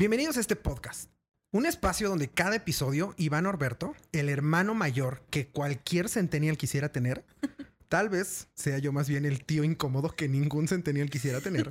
[0.00, 1.10] Bienvenidos a este podcast.
[1.52, 7.26] Un espacio donde cada episodio Iván Orberto, el hermano mayor que cualquier centennial quisiera tener,
[7.90, 11.70] tal vez sea yo más bien el tío incómodo que ningún centennial quisiera tener,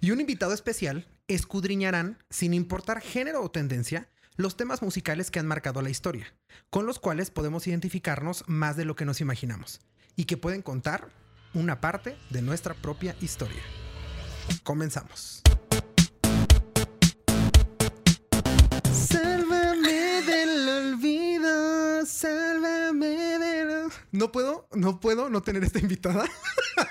[0.00, 5.46] y un invitado especial escudriñarán, sin importar género o tendencia, los temas musicales que han
[5.46, 6.32] marcado la historia,
[6.70, 9.82] con los cuales podemos identificarnos más de lo que nos imaginamos,
[10.16, 11.10] y que pueden contar
[11.52, 13.60] una parte de nuestra propia historia.
[14.62, 15.42] Comenzamos.
[24.12, 26.24] No puedo, no puedo no tener esta invitada.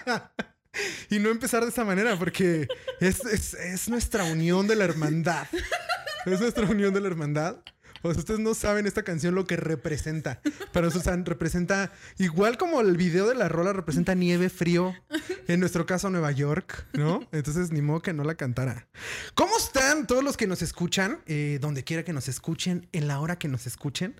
[1.09, 2.67] y no empezar de esa manera porque
[2.99, 5.47] es, es, es nuestra unión de la hermandad.
[6.25, 7.57] Es nuestra unión de la hermandad.
[8.03, 10.41] O sea, ustedes no saben esta canción lo que representa.
[10.71, 14.93] Para nosotros representa, igual como el video de la rola representa nieve, frío.
[15.47, 17.27] En nuestro caso, Nueva York, ¿no?
[17.31, 18.87] Entonces, ni modo que no la cantara.
[19.33, 21.19] ¿Cómo están todos los que nos escuchan?
[21.25, 24.19] Eh, donde quiera que nos escuchen, en la hora que nos escuchen.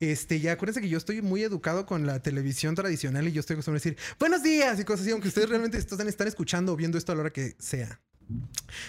[0.00, 3.54] Este, ya acuérdense que yo estoy muy educado con la televisión tradicional y yo estoy
[3.54, 6.76] acostumbrado a decir buenos días y cosas así, aunque ustedes realmente están, están escuchando o
[6.76, 8.00] viendo esto a la hora que sea.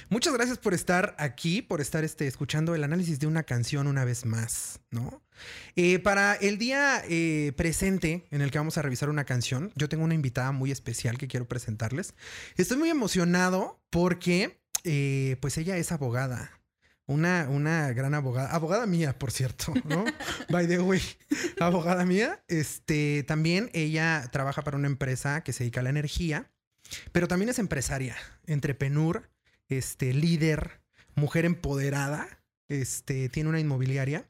[0.09, 4.05] Muchas gracias por estar aquí, por estar este, escuchando el análisis de una canción una
[4.05, 5.21] vez más, ¿no?
[5.75, 9.89] Eh, para el día eh, presente en el que vamos a revisar una canción, yo
[9.89, 12.13] tengo una invitada muy especial que quiero presentarles.
[12.57, 16.51] Estoy muy emocionado porque, eh, pues ella es abogada.
[17.07, 20.05] Una, una gran abogada, abogada mía, por cierto, ¿no?
[20.49, 21.01] By the way,
[21.59, 22.43] abogada mía.
[22.47, 26.50] Este, también ella trabaja para una empresa que se dedica a la energía,
[27.11, 29.29] pero también es empresaria, entrepenur,
[29.69, 30.81] este, líder,
[31.15, 32.27] mujer empoderada,
[32.67, 34.29] este, tiene una inmobiliaria.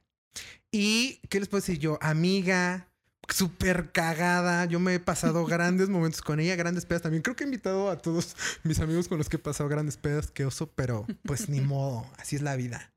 [0.71, 1.99] Y, ¿qué les puedo decir yo?
[2.01, 2.91] Amiga,
[3.27, 4.65] súper cagada.
[4.65, 7.23] Yo me he pasado grandes momentos con ella, grandes pedas también.
[7.23, 10.31] Creo que he invitado a todos mis amigos con los que he pasado grandes pedas,
[10.31, 12.93] que oso, pero pues ni modo, así es la vida.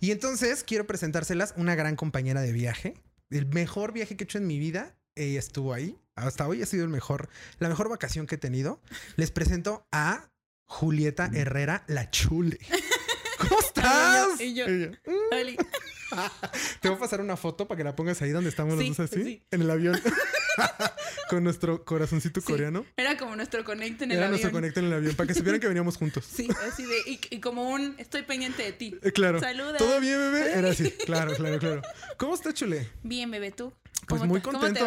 [0.00, 2.94] Y entonces quiero presentárselas una gran compañera de viaje.
[3.30, 5.98] El mejor viaje que he hecho en mi vida, ella estuvo ahí.
[6.14, 7.28] Hasta hoy ha sido el mejor,
[7.58, 8.80] la mejor vacación que he tenido.
[9.16, 10.30] Les presento a
[10.64, 12.58] Julieta Herrera La Chule.
[13.38, 14.40] ¿Cómo estás?
[14.40, 14.64] Y yo.
[15.32, 15.56] Oli.
[16.80, 18.96] Te voy a pasar una foto para que la pongas ahí donde estamos Sí, los
[18.96, 19.42] dos así, sí.
[19.50, 20.00] en el avión,
[21.30, 22.84] con nuestro corazoncito Sí, coreano.
[22.96, 24.30] Era como nuestro conecte en el Era avión.
[24.40, 26.24] nuestro conecto en el avión, para que supieran que veníamos juntos.
[26.24, 28.98] Sí, así de, y, y como un estoy pendiente de ti.
[29.02, 29.40] Eh, claro.
[29.40, 29.76] Saluda.
[29.78, 30.52] ¿Todo bien, bebé?
[30.52, 30.90] Era así.
[31.06, 31.82] Claro, claro, claro.
[32.18, 32.88] ¿Cómo está, Chule?
[33.02, 33.72] Bien, bebé, tú.
[34.08, 34.86] Pues ¿Cómo muy te- contento.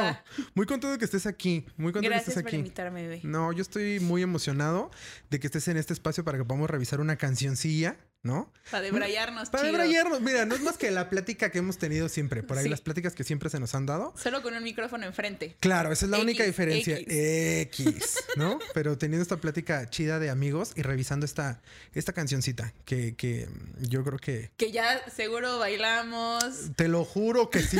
[0.53, 1.65] Muy contento de que estés aquí.
[1.77, 2.57] Muy contento de que Gracias estés por aquí.
[2.57, 3.21] invitarme, bebé.
[3.23, 4.91] No, yo estoy muy emocionado
[5.29, 8.51] de que estés en este espacio para que podamos revisar una cancioncilla, ¿no?
[8.69, 9.77] Para debrayarnos, Para chido.
[9.77, 10.21] debrayarnos.
[10.21, 12.43] Mira, no es más que la plática que hemos tenido siempre.
[12.43, 12.69] Por ahí Sí.
[12.69, 14.13] las pláticas que siempre se nos han dado.
[14.21, 15.55] Solo con un micrófono enfrente.
[15.59, 16.97] Claro, esa es la X, única diferencia.
[16.97, 17.87] X.
[17.87, 18.59] X, ¿no?
[18.73, 21.61] Pero teniendo esta plática chida de amigos y revisando esta,
[21.93, 23.47] esta cancioncita que, que
[23.79, 24.51] yo creo que...
[24.57, 26.71] Que ya seguro bailamos.
[26.75, 27.77] Te lo juro que sí.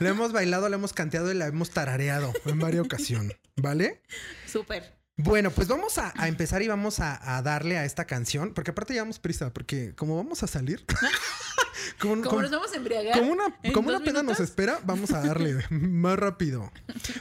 [0.00, 4.00] La hemos bailado, la hemos canteado y la hemos tarareado en varias ocasiones, ¿vale?
[4.46, 4.94] Súper.
[5.18, 8.72] Bueno, pues vamos a, a empezar y vamos a, a darle a esta canción, porque
[8.72, 10.84] aparte llevamos prisa, porque como vamos a salir,
[11.98, 13.18] como, Como como- nos vamos a embriagar.
[13.18, 16.70] como una, como pena nos espera, vamos a darle más rápido.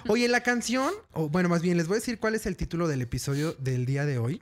[0.07, 2.89] Oye, la canción, o bueno, más bien les voy a decir cuál es el título
[2.89, 4.41] del episodio del día de hoy.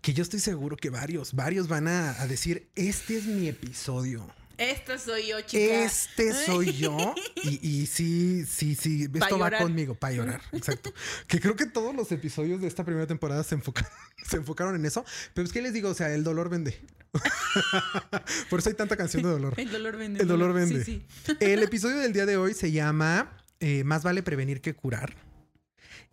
[0.00, 4.26] Que yo estoy seguro que varios, varios van a, a decir, este es mi episodio.
[4.70, 5.84] Esta soy yo, chica.
[5.84, 7.14] Este soy yo.
[7.44, 9.08] Y, y sí, sí, sí.
[9.08, 9.62] Pa' Esto va llorar.
[9.62, 10.40] conmigo para llorar.
[10.52, 10.92] Exacto.
[11.26, 13.88] Que creo que todos los episodios de esta primera temporada se, enfoca-
[14.24, 15.04] se enfocaron en eso.
[15.34, 16.80] Pero es que les digo, o sea, el dolor vende.
[18.50, 19.54] Por eso hay tanta canción de dolor.
[19.58, 20.20] El dolor vende.
[20.22, 20.84] El dolor vende.
[20.84, 21.32] Sí, sí.
[21.40, 25.14] El episodio del día de hoy se llama eh, Más vale prevenir que curar.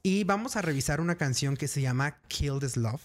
[0.02, 3.02] Y vamos a revisar una canción que se llama Kill This Love.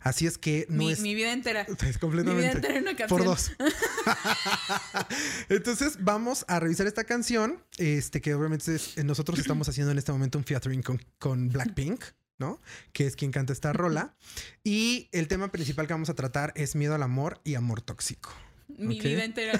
[0.00, 1.00] Así es que no mi, es.
[1.00, 1.62] mi vida entera.
[1.68, 2.50] Es Mi vida completamente.
[2.52, 3.18] entera en una canción.
[3.18, 3.52] Por dos.
[5.48, 10.12] Entonces vamos a revisar esta canción, este que obviamente es- nosotros estamos haciendo en este
[10.12, 12.02] momento un featuring con, con Blackpink,
[12.38, 12.60] ¿no?
[12.92, 14.14] Que es quien canta esta rola.
[14.64, 18.32] Y el tema principal que vamos a tratar es miedo al amor y amor tóxico.
[18.76, 19.58] Mi vida entera.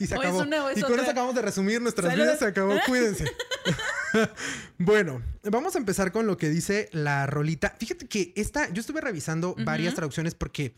[0.00, 0.42] Y se O es acabó.
[0.42, 1.02] una o es y con otra.
[1.04, 2.24] eso acabamos de resumir nuestras Salud.
[2.24, 2.74] vidas, se acabó.
[2.86, 3.24] Cuídense.
[4.78, 7.74] bueno, vamos a empezar con lo que dice la rolita.
[7.78, 10.74] Fíjate que esta, yo estuve revisando varias traducciones porque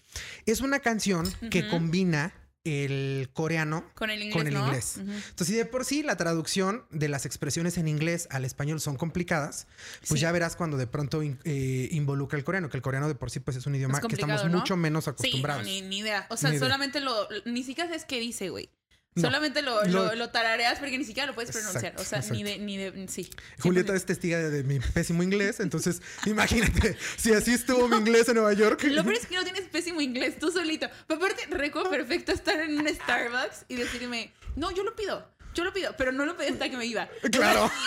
[0.46, 2.32] es una canción que combina
[2.64, 4.66] el coreano Con el inglés, con el ¿no?
[4.66, 4.94] inglés.
[5.00, 5.10] Ujú.
[5.10, 8.96] Entonces, si de por sí la traducción de las expresiones en inglés al español son
[8.96, 9.66] complicadas,
[10.00, 10.18] pues Sí.
[10.18, 13.30] ya verás cuando de pronto in- eh, involucra el coreano, que el coreano de por
[13.30, 15.64] sí pues es un idioma Es que estamos mucho menos Sí, no, acostumbrados.
[15.64, 16.26] ni, ni idea.
[16.28, 16.66] O sea, Ni idea.
[16.66, 17.14] solamente lo.
[17.46, 18.68] Ni siquiera sabes qué dice, güey.
[19.14, 19.22] No.
[19.22, 21.92] Solamente lo, Lo- lo, lo tarareas porque ni siquiera lo puedes pronunciar.
[21.92, 23.28] Exacto, o sea, ni de, ni de, sí.
[23.58, 28.28] Julieta es testiga de, de mi pésimo inglés, entonces imagínate, si así estuvo mi inglés
[28.28, 28.82] en Nueva York.
[28.84, 30.88] Lo peor es que no tienes pésimo inglés, tú solito.
[31.08, 35.64] Pero aparte, recuerdo perfecto estar en un Starbucks y decirme, no, yo lo pido, yo
[35.64, 37.08] lo pido, pero no lo pedí hasta que me iba.
[37.32, 37.70] Claro.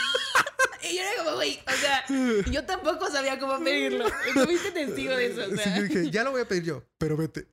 [0.83, 2.03] Y yo era como, güey, o sea,
[2.51, 4.05] yo tampoco sabía cómo pedirlo.
[4.33, 5.77] Tú fuiste testigo de eso, o Sí, sea.
[5.77, 7.45] yo dije, ya lo voy a pedir yo, pero vete.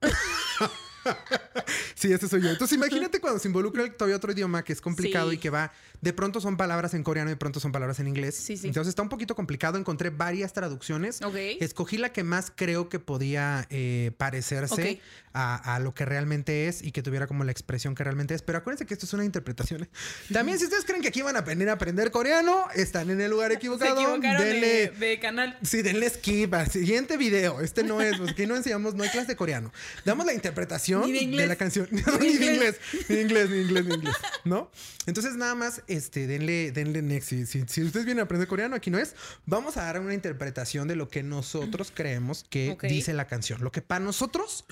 [1.95, 2.51] Sí, ese soy yo.
[2.51, 5.37] Entonces, imagínate cuando se involucra el- todavía otro idioma que es complicado Sí.
[5.37, 8.07] y que va, de pronto son palabras en coreano y de pronto son palabras en
[8.09, 8.37] inglés.
[8.37, 8.69] Sí, sí.
[8.69, 9.79] Entonces está un poquito complicado.
[9.79, 11.21] Encontré varias traducciones.
[11.23, 11.35] Ok.
[11.61, 15.01] Escogí la que más creo que podía eh, parecerse
[15.33, 18.43] a, a lo que realmente es y que tuviera como la expresión que realmente es.
[18.43, 19.83] Pero acuérdense que esto es una interpretación.
[19.85, 19.89] ¿eh?
[20.33, 23.31] También, si ustedes creen que aquí van a aprender a aprender coreano, están en el
[23.31, 24.19] lugar Se equivocado.
[24.19, 25.59] de, Denle- de canal.
[25.63, 27.61] Sí, denle skip al siguiente video.
[27.61, 29.73] Este no es, porque aquí no enseñamos, no hay clase de coreano.
[30.05, 31.49] Damos la interpretación Ni de inglés.
[31.49, 31.89] la canción.
[31.91, 32.81] ni de de inglés, inglés.
[33.09, 34.17] ni de inglés, ni de inglés, ni de inglés.
[34.45, 34.71] ¿No?
[35.07, 37.29] Entonces, nada más, este, denle, denle next.
[37.31, 39.15] Si, si, si ustedes vienen a aprender coreano, aquí no es.
[39.47, 42.85] Vamos a dar una interpretación de lo que nosotros creemos que Ok.
[42.85, 43.63] dice la canción.
[43.63, 44.65] Lo que para nosotros.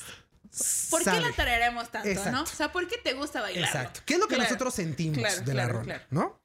[0.90, 1.20] ¿Por qué sale.
[1.20, 2.31] la tarareamos tanto, Exacto.
[2.32, 2.43] no?
[2.44, 3.64] O sea, ¿por qué te gusta bailar?
[3.64, 4.00] Exacto.
[4.06, 4.49] ¿Qué es lo que Claro.
[4.49, 6.02] nosotros sentimos Claro, de la claro.
[6.11, 6.40] ¿No?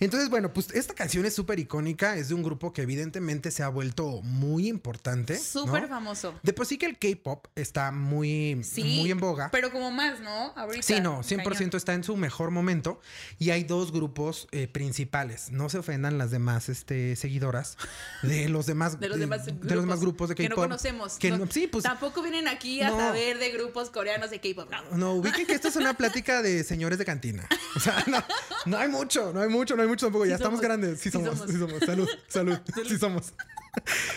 [0.00, 2.16] Entonces, bueno, pues esta canción es súper icónica.
[2.16, 5.38] Es de un grupo que evidentemente se ha vuelto muy importante.
[5.38, 5.88] Súper ¿no?
[5.88, 6.34] famoso.
[6.42, 8.82] De por sí que el K-pop está muy, Sí.
[9.00, 9.50] muy en boga.
[9.52, 10.52] Pero como más, ¿no?
[10.56, 10.82] Ahorita.
[10.82, 11.70] Sí, no, 100% cañón.
[11.74, 13.00] está en su mejor momento
[13.38, 15.50] y hay dos grupos eh, principales.
[15.50, 17.76] No se ofendan las demás este, seguidoras
[18.22, 19.70] de los demás, De los demás de grupos.
[19.72, 20.58] los demás grupos de Que K-pop.
[20.58, 21.18] no conocemos.
[21.18, 24.70] Que No- no- sí, pues Tampoco vienen aquí a saber de grupos coreanos de K-pop.
[24.70, 24.96] No.
[24.96, 27.46] no, ubiquen que esto es una plática de señores de cantina.
[27.76, 28.22] O sea, no,
[28.66, 30.24] no hay mucho, no hay mucho, no hay mucho tampoco.
[30.24, 31.00] Sí ya estamos grandes.
[31.00, 31.50] Sí Sí somos, somos.
[31.52, 31.78] sí somos.
[31.84, 32.58] Salud, salud.
[32.88, 33.34] Sí somos.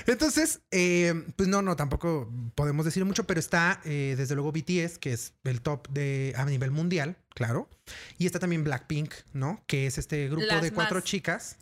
[0.05, 4.99] Entonces, eh, pues no, no, tampoco podemos decir mucho, pero está eh, desde luego BTS,
[4.99, 7.69] que es el top de a nivel mundial, claro.
[8.17, 9.63] Y está también Blackpink, ¿no?
[9.67, 11.03] Que es este grupo Las de cuatro más.
[11.03, 11.57] chicas.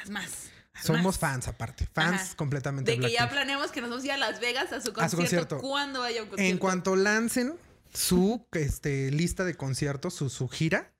[0.00, 0.30] Haz más.
[0.82, 2.36] Somos fans aparte, fans Ajá.
[2.36, 4.92] completamente De que ya planeamos que nos vamos a ir a Las Vegas a su
[4.92, 5.02] concierto.
[5.02, 5.58] A su concierto.
[5.58, 6.52] ¿Cuándo vaya un concierto?
[6.52, 7.54] En cuanto lancen
[7.92, 10.94] su este, lista de conciertos, su, su gira,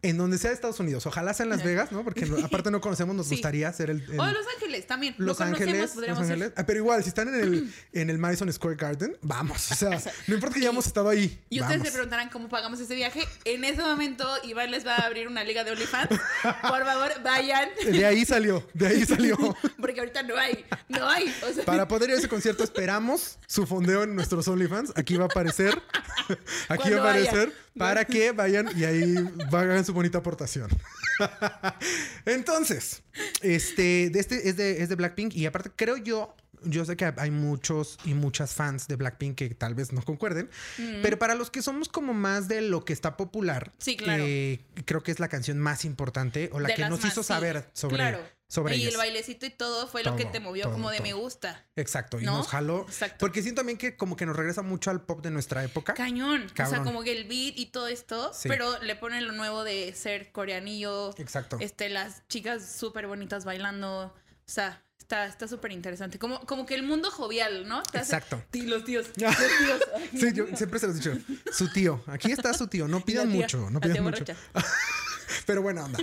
[0.00, 1.06] en donde sea de Estados Unidos.
[1.06, 2.04] Ojalá sea en Las Vegas, ¿no?
[2.04, 3.34] Porque aparte no conocemos, nos Sí.
[3.34, 4.02] gustaría hacer el...
[4.02, 5.14] el- O Los Ángeles también.
[5.18, 6.18] Lo Los Ángeles, Los.
[6.18, 6.52] Ángeles.
[6.56, 9.70] Ah, pero igual, si están en el, en el Madison Square Garden, vamos.
[9.72, 9.90] O sea,
[10.28, 11.40] no importa que ya hemos estado ahí.
[11.50, 11.92] Y ustedes se vamos.
[11.94, 13.22] preguntarán cómo pagamos ese viaje.
[13.44, 16.08] En ese momento, Iván les va a abrir una liga de OnlyFans.
[16.42, 17.68] Por favor, vayan.
[17.90, 19.36] De ahí salió, de ahí salió.
[19.80, 20.64] Porque ahorita no hay.
[20.88, 21.34] No hay.
[21.48, 24.92] O sea, Para poder ir a ese concierto esperamos su fondeo en nuestros OnlyFans.
[24.96, 25.80] Aquí va a aparecer.
[26.68, 27.30] Aquí Cuando va a vaya.
[27.78, 29.14] Para que vayan y ahí
[29.52, 30.68] hagan su bonita aportación.
[32.26, 33.02] Entonces,
[33.40, 36.34] este, de este es de, es de Blackpink y aparte creo yo,
[36.64, 40.50] yo sé que hay muchos y muchas fans de Blackpink que tal vez no concuerden,
[41.02, 44.24] pero para los que somos como más de lo que está popular, Sí, claro.
[44.26, 47.22] eh, creo que es la canción más importante o la de que nos más, hizo
[47.22, 47.28] sí.
[47.28, 48.20] saber sobre, Claro.
[48.48, 48.92] sobre Y ellas.
[48.92, 51.06] el bailecito y todo fue lo que te movió todo, como de todo.
[51.06, 51.66] me gusta.
[51.76, 52.38] Exacto, y ¿No?
[52.38, 52.82] nos jaló.
[52.88, 53.16] Exacto.
[53.20, 55.94] Porque siento también que como que nos regresa mucho al pop de nuestra época.
[55.94, 56.46] Cañón.
[56.50, 58.32] O sea, como que el beat y todo esto.
[58.32, 58.48] Sí.
[58.48, 61.14] Pero le ponen lo nuevo de ser coreanillo.
[61.18, 61.58] Exacto.
[61.60, 64.06] Este, las chicas súper bonitas bailando.
[64.06, 66.18] O sea, está está súper interesante.
[66.18, 67.82] Como, como que el mundo jovial, ¿no?
[67.82, 68.44] Te hace- Exacto.
[68.52, 69.06] Sí, los tíos.
[69.16, 69.80] Los tíos.
[69.96, 71.18] Ay, Sí, yo siempre se los he dicho.
[71.50, 72.04] Su tío.
[72.06, 72.86] Aquí está su tío.
[72.88, 73.70] No pidan tía, mucho.
[73.70, 74.24] No pidan mucho.
[75.46, 75.98] Pero buena onda.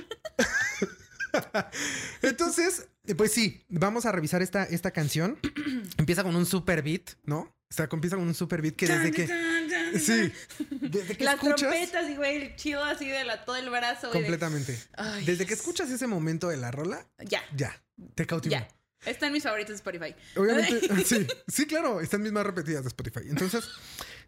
[2.24, 5.38] Entonces, pues sí, vamos a revisar esta, esta canción.
[5.98, 7.54] Empieza con un super beat, ¿no?
[7.68, 9.28] O sea, empieza con un super beat que desde que.
[10.00, 10.32] Sí.
[10.70, 11.58] Desde que Las escuchas.
[11.70, 14.08] trompetas y güey, el chido así de la, todo el brazo.
[14.08, 14.80] de- Completamente.
[14.96, 17.82] Ay, Desde que escuchas ese momento de la rola, Ya, ya.
[18.14, 18.52] Te cautivó.
[18.54, 18.68] ya.
[19.06, 20.16] Está en mis favoritos de Spotify.
[20.36, 23.22] Obviamente, sí, sí, claro, están mismas repetidas de Spotify.
[23.30, 23.70] Entonces,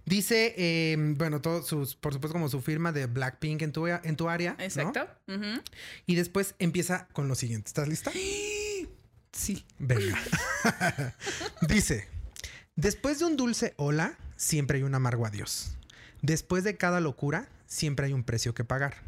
[0.06, 4.16] dice, eh, bueno, todos sus, por supuesto, como su firma de Blackpink en tu, en
[4.16, 4.56] tu área.
[4.58, 4.64] ¿no?
[4.64, 5.08] Exacto.
[5.28, 5.62] Ujú.
[6.06, 7.68] Y después empieza con lo siguiente.
[7.68, 8.12] ¿Estás lista?
[9.34, 9.64] Sí.
[9.78, 10.18] Venga.
[11.68, 12.08] dice,
[12.76, 15.78] después de un dulce hola, siempre hay un amargo adiós.
[16.24, 19.04] Después de cada locura, siempre hay un precio que pagar.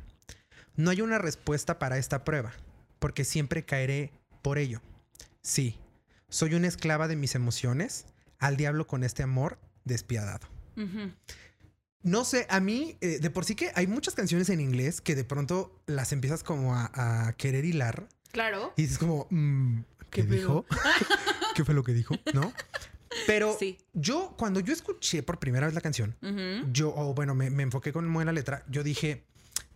[0.75, 2.53] No hay una respuesta para esta prueba,
[2.99, 4.11] porque siempre caeré
[4.41, 4.81] por ello.
[5.50, 5.79] Sí,
[6.29, 8.06] soy una esclava de mis emociones,
[8.38, 10.48] al diablo con este amor despiadado.
[12.03, 15.15] No sé, a mí, eh, de por sí que hay muchas canciones en inglés que
[15.15, 16.91] de pronto las empiezas como a,
[17.27, 18.74] a querer hilar Claro.
[18.77, 19.79] y dices como, mm,
[20.12, 20.65] ¿qué, ¿Qué dijo?
[21.56, 22.15] ¿Qué fue lo que dijo?
[22.36, 22.53] ¿No?
[23.25, 23.79] Pero Sí.
[23.94, 26.15] yo, cuando yo escuché por primera vez la canción,
[26.72, 29.24] yo, o bueno, me, me enfoqué con muy en la letra, yo dije,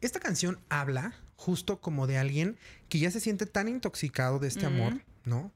[0.01, 2.58] esta canción habla justo como de alguien
[2.89, 5.51] que ya se siente tan intoxicado de este amor, ¿no?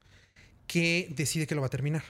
[0.68, 2.04] Que decide que lo va a terminar.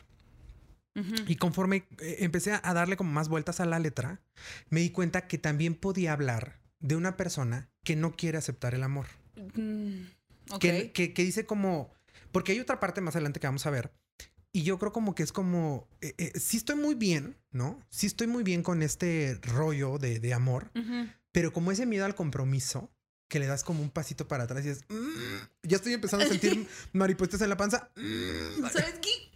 [1.28, 4.20] Y conforme eh, empecé a darle como más vueltas a la letra,
[4.68, 8.82] me di cuenta que también podía hablar de una persona que no quiere aceptar el
[8.82, 9.06] amor.
[9.54, 10.02] Mm.
[10.58, 11.92] Que, que- que dice como...
[12.32, 13.92] Porque hay otra parte más adelante que vamos a ver.
[14.52, 15.86] Y yo creo como que es como...
[16.00, 17.78] eh, eh, sí estoy muy bien, ¿no?
[17.90, 20.72] Sí estoy muy bien con este rollo de, de amor.
[21.30, 22.90] Pero como ese miedo al compromiso,
[23.28, 24.80] que le das como un pasito para atrás y es...
[24.88, 27.90] "Mm", ya estoy empezando a sentir maripositas en la panza.
[27.96, 29.30] "Mm", ¿Sabes qué?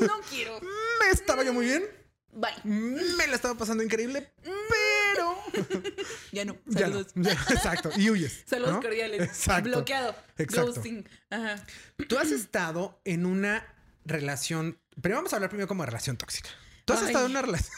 [0.00, 0.60] No quiero.
[1.00, 1.84] me estaba yo muy bien.
[2.32, 2.50] Bye.
[2.64, 4.32] Mm, Me la estaba pasando increíble.
[4.42, 5.38] Pero...
[6.32, 6.56] Ya no.
[6.66, 7.12] ya no, Saludos.
[7.14, 7.90] ya, exacto.
[7.96, 8.42] Y huyes.
[8.44, 8.82] Saludos ¿no?
[8.82, 9.20] cordiales.
[9.22, 9.68] Exacto.
[9.70, 10.16] Bloqueado.
[10.36, 10.72] Exacto.
[10.72, 11.08] Ghosting.
[11.30, 11.64] Ajá.
[12.08, 13.64] Tú has estado en una
[14.04, 14.80] relación...
[15.00, 16.50] Pero vamos a hablar primero como relación tóxica.
[16.84, 17.06] Tú has Ay.
[17.06, 17.72] estado en una relación...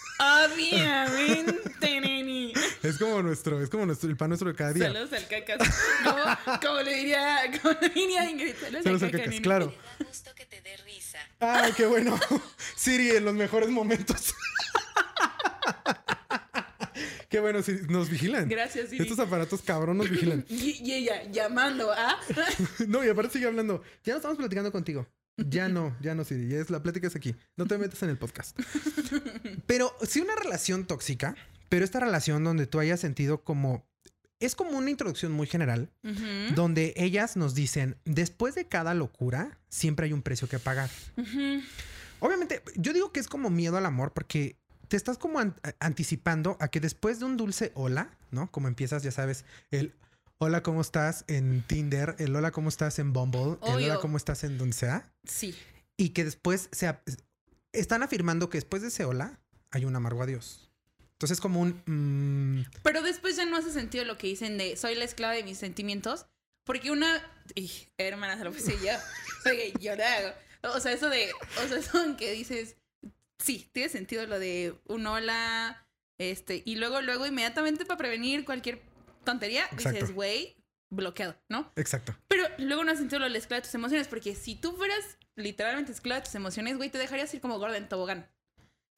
[0.47, 2.01] Obviamente.
[2.83, 4.87] Es como nuestro, es como nuestro, el pan nuestro de cada día.
[4.87, 5.59] Saludos al cacas.
[6.05, 8.55] Como, como le diría, como le diría Ingrid.
[8.55, 9.67] Saludos, Saludos al al caca, cacas, claro.
[9.67, 11.19] Me da gusto que te dé risa.
[11.41, 12.19] Ay, qué bueno.
[12.77, 14.35] Siri, en los mejores momentos.
[17.29, 18.49] qué bueno, Siri, nos vigilan.
[18.49, 19.03] Gracias, Siri.
[19.03, 20.45] Estos aparatos cabrón nos vigilan.
[20.49, 22.19] Y, y ella llamando a.
[22.87, 23.83] No, y aparte sigue hablando.
[24.05, 25.07] Ya no estamos platicando contigo.
[25.37, 26.49] Ya no, ya no, Siri.
[26.49, 27.35] Ya es la plática es aquí.
[27.57, 28.59] No te metas en el podcast.
[29.67, 31.37] Pero sí una relación tóxica,
[31.69, 33.87] pero esta relación donde tú hayas sentido como...
[34.39, 35.91] Es como una introducción muy general,
[36.55, 40.91] donde ellas nos dicen, después de cada locura, siempre hay un precio que pagar.
[42.21, 44.57] Obviamente, yo digo que es como miedo al amor porque
[44.89, 48.51] te estás como an- anticipando a que después de un dulce hola, ¿no?
[48.51, 49.95] Como empiezas, ya sabes, el
[50.39, 52.15] hola, ¿cómo estás en Tinder?
[52.19, 53.57] El hola, ¿cómo estás en Bumble?
[53.67, 53.99] El hola.
[54.01, 55.11] ¿cómo estás en donde sea?
[55.25, 55.55] Sí.
[55.97, 57.09] Y que después se ap-
[57.73, 60.66] están afirmando que después de ese hola hay un amargo adiós.
[61.17, 61.83] Entonces, como un.
[61.87, 65.43] mm, Pero después ya no hace sentido lo que dicen de soy la esclava de
[65.45, 66.27] mis sentimientos.
[66.65, 67.23] Porque una.
[67.97, 68.93] hermana, se lo puse yo.
[69.51, 70.33] Oye, yo lo hago.
[70.75, 71.31] O sea, eso de.
[71.65, 72.77] O sea, eso en que dices.
[73.39, 75.87] Sí, tiene sentido lo de un hola.
[76.19, 76.63] Este.
[76.67, 78.83] Y luego, luego, inmediatamente para prevenir cualquier
[79.25, 79.91] tontería, Exacto.
[79.93, 80.57] dices, güey,
[80.91, 81.73] bloqueado, ¿no?
[81.77, 82.17] exacto.
[82.29, 84.77] Pero luego no has sentido lo de la esclava de tus emociones, porque si tú
[84.77, 88.31] fueras literalmente esclava de tus emociones, güey, te dejarías ir como gorda en tobogán.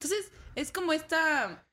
[0.01, 1.67] Entonces, es como esta.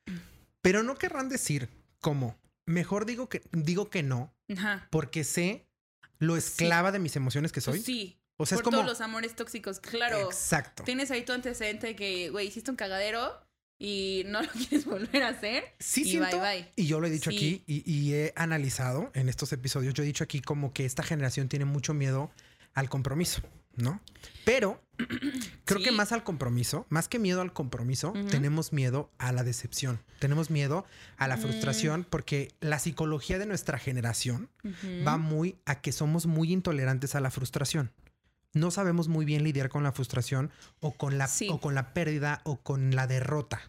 [0.67, 1.69] Pero no querrán decir
[2.01, 2.37] como.
[2.65, 4.87] Mejor digo que, digo que no, Ajá.
[4.91, 5.65] porque sé
[6.19, 7.81] lo esclava de mis emociones que soy.
[7.81, 8.19] Sí.
[8.35, 8.77] O sea, es por como.
[8.77, 10.25] todos los amores tóxicos, claro.
[10.25, 10.83] Exacto.
[10.83, 13.39] Tienes ahí tu antecedente de que, güey, hiciste un cagadero
[13.79, 15.63] y no lo quieres volver a hacer.
[15.79, 16.71] Sí, y siento, bye bye.
[16.75, 17.37] y yo lo he dicho Sí.
[17.37, 21.03] aquí y, y he analizado en estos episodios, yo he dicho aquí como que esta
[21.03, 22.29] generación tiene mucho miedo
[22.73, 23.41] al compromiso,
[23.77, 24.01] ¿no?
[24.45, 24.81] Pero
[25.65, 30.01] creo que más al compromiso, más que miedo al compromiso, tenemos miedo a la decepción,
[30.19, 30.85] tenemos miedo
[31.17, 31.41] a la Mm.
[31.41, 34.49] frustración porque la psicología de nuestra generación
[35.07, 37.91] va muy a que somos muy intolerantes a la frustración.
[38.53, 41.47] No sabemos muy bien lidiar con la frustración o con la, Sí.
[41.51, 43.61] o con la pérdida o con la derrota.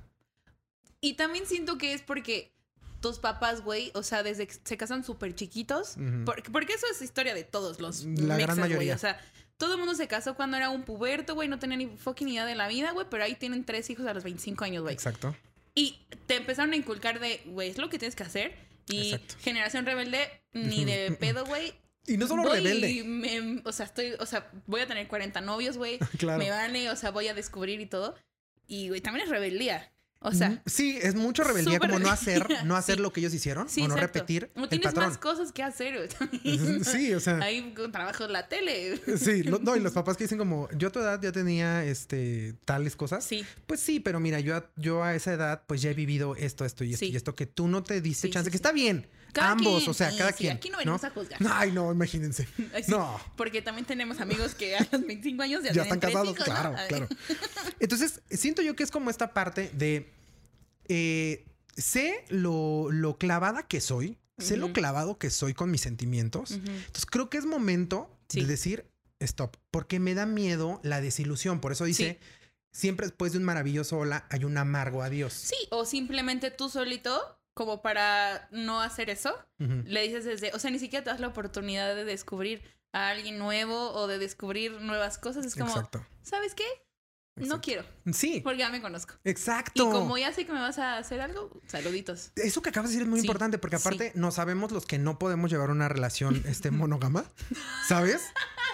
[1.01, 2.53] Y también siento que es porque
[3.01, 7.03] tus papás, güey, o sea, desde que se casan súper chiquitos, porque, porque eso es
[7.03, 8.95] historia de todos los La gran mexas, mayoría.
[8.95, 9.21] O sea,
[9.59, 12.47] todo el mundo se casó cuando era un puberto, güey, no tenía ni fucking idea
[12.47, 14.95] de la vida, güey, pero ahí tienen tres hijos a los 25 años, güey.
[14.95, 15.37] Exacto.
[15.75, 18.57] Y te empezaron a inculcar de, güey, es lo que tienes que hacer.
[18.89, 19.35] Y Exacto.
[19.41, 21.75] generación rebelde, ni de pedo, güey.
[22.07, 22.91] Y no solo Voy rebelde.
[22.91, 25.99] y me- o sea, estoy, o sea, voy a tener 40 novios, güey.
[26.19, 26.39] Claro.
[26.39, 28.17] Me vale, o sea, voy a descubrir y todo.
[28.67, 29.93] Y, güey, también es rebeldía.
[30.21, 33.03] O sea, Mm, sí, es mucho rebeldía como no hacer, no hacer sí.
[33.03, 34.19] lo que ellos hicieron sí, o no exacto.
[34.19, 35.09] repetir No el tienes patrón.
[35.11, 36.85] más cosas que hacer, también.
[36.85, 37.39] Sí, o sea,
[37.77, 39.01] con trabajo en la tele.
[39.17, 41.85] sí, lo- no, y los papás que dicen como, yo a tu edad ya tenía
[41.85, 43.25] este tales cosas.
[43.25, 43.45] Sí.
[43.69, 46.65] Pues sí, pero mira, yo a, yo a esa edad pues ya he vivido esto,
[46.65, 47.13] esto y esto Sí.
[47.13, 49.07] y esto que tú no te diste chance, que está bien.
[49.33, 50.57] Cada Ambos, quien, o sea, sí, cada sí, quien.
[50.57, 51.39] aquí no venimos a juzgar.
[51.51, 52.49] Ay, no, imagínense.
[52.75, 53.21] Ay, sí, No.
[53.37, 56.55] Porque también tenemos amigos que a los 25 años ya, Ya están casados, hijos, ¿no?
[56.55, 57.09] claro, claro.
[57.81, 60.11] Entonces, siento yo que es como esta parte de
[60.89, 61.45] eh,
[61.77, 66.53] sé lo, lo clavada que soy, sé lo clavado que soy con mis sentimientos.
[66.53, 68.87] Entonces, creo que es momento de decir
[69.21, 71.61] stop, porque me da miedo la desilusión.
[71.61, 72.19] Por eso dice,
[72.73, 75.33] siempre después de un maravilloso hola hay un amargo adiós.
[75.33, 80.71] Sí, o simplemente tú solito, como para no hacer eso, le dices desde, o sea,
[80.71, 82.63] ni siquiera te das la oportunidad de descubrir
[82.93, 85.45] a alguien nuevo o de descubrir nuevas cosas.
[85.45, 86.07] Es como, Exacto.
[86.23, 86.63] ¿sabes qué?
[87.47, 89.15] No quiero, Sí, porque ya me conozco.
[89.25, 89.89] exacto.
[89.89, 92.33] Y como ya sé que me vas a hacer algo, saluditos.
[92.37, 93.83] Eso que acabas de decir es muy Sí, importante porque sí.
[93.87, 97.25] aparte no sabemos los que no podemos llevar una relación este monógama,
[97.87, 98.23] ¿sabes?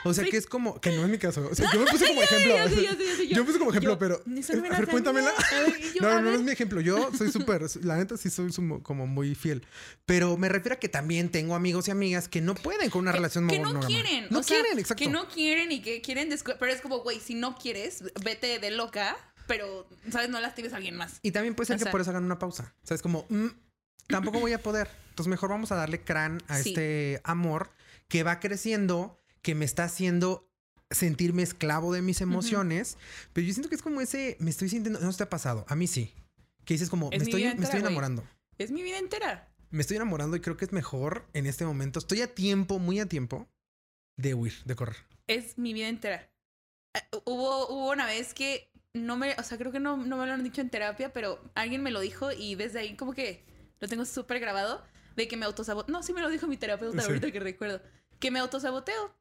[0.06, 0.30] O sea Sí.
[0.30, 1.48] que es como que no es mi caso.
[1.50, 2.68] O sea, yo me puse como ejemplo.
[2.68, 5.30] Sé, ya sé, Yo me puse como ejemplo, yo, pero "Eso no a ver, cuéntamela.
[5.32, 5.44] bien".
[5.50, 6.80] A ver, y yo, No, no, no es mi ejemplo.
[6.82, 9.66] Yo soy súper, la neta sí soy sumo- como muy fiel.
[10.04, 13.12] Pero me refiero a que también tengo amigos y amigas que no pueden con una
[13.12, 13.80] Que- relación que monógama.
[13.80, 14.26] no quieren.
[14.30, 15.02] No o sea, quieren, exacto.
[15.02, 16.28] Que no quieren y que quieren
[16.58, 20.28] Pero es como, güey, si no quieres, vete de loca, pero, ¿sabes?
[20.30, 21.18] No lastimes a alguien más.
[21.22, 22.74] Y también puede ser O que sea- por eso hagan una pausa.
[22.82, 23.46] O sea, es como, mm,
[24.08, 24.88] tampoco voy a poder.
[25.10, 26.70] Entonces mejor vamos a darle crán a Sí.
[26.70, 27.70] este amor
[28.08, 30.50] que va creciendo, que me está haciendo
[30.90, 32.98] sentirme esclavo de mis emociones.
[33.32, 35.64] Pero yo siento que es como ese, me estoy sintiendo, no se te ha pasado,
[35.68, 36.14] a mí sí.
[36.64, 38.24] Que dices como, Es me estoy, me estoy enamorando.
[38.58, 39.50] Es mi vida entera.
[39.70, 41.98] Me estoy enamorando y creo que es mejor en este momento.
[41.98, 43.48] Estoy a tiempo, muy a tiempo,
[44.16, 44.96] de huir, de correr.
[45.26, 46.30] Es mi vida entera.
[46.94, 50.26] Eh, Hubo, hubo una vez que no me, o sea, creo que no, no me
[50.26, 53.44] lo han dicho en terapia, pero alguien me lo dijo y desde ahí como que
[53.80, 54.84] lo tengo súper grabado
[55.16, 55.92] de que me autosaboteo.
[55.92, 57.06] No, sí me lo dijo mi terapeuta Sí.
[57.08, 57.80] ahorita que recuerdo.
[58.20, 59.14] Que me autosaboteo.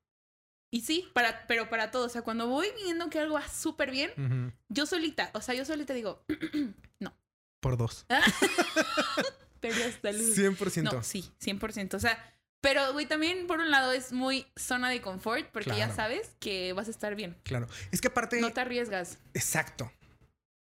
[0.72, 2.06] Y sí, para, pero para todo.
[2.06, 4.52] O sea, cuando voy viendo que algo va súper bien, Ujú.
[4.70, 6.24] yo solita, o sea, yo solita digo,
[7.60, 8.06] Por dos.
[9.60, 10.38] perdí hasta luz.
[10.38, 10.84] 100%.
[10.84, 11.94] No, sí, 100%.
[11.96, 12.18] O sea,
[12.64, 16.72] pero, güey, también por un lado es muy zona de confort porque ya sabes que
[16.74, 17.36] vas a estar bien.
[17.44, 17.68] Claro.
[17.92, 19.20] Es que aparte, No te arriesgas.
[19.36, 19.92] exacto.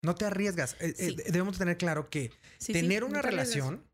[0.04, 0.76] No te arriesgas.
[0.80, 3.54] Eh, eh, debemos tener claro que Sí, sí, tener no una arriesgas.
[3.54, 3.84] relación,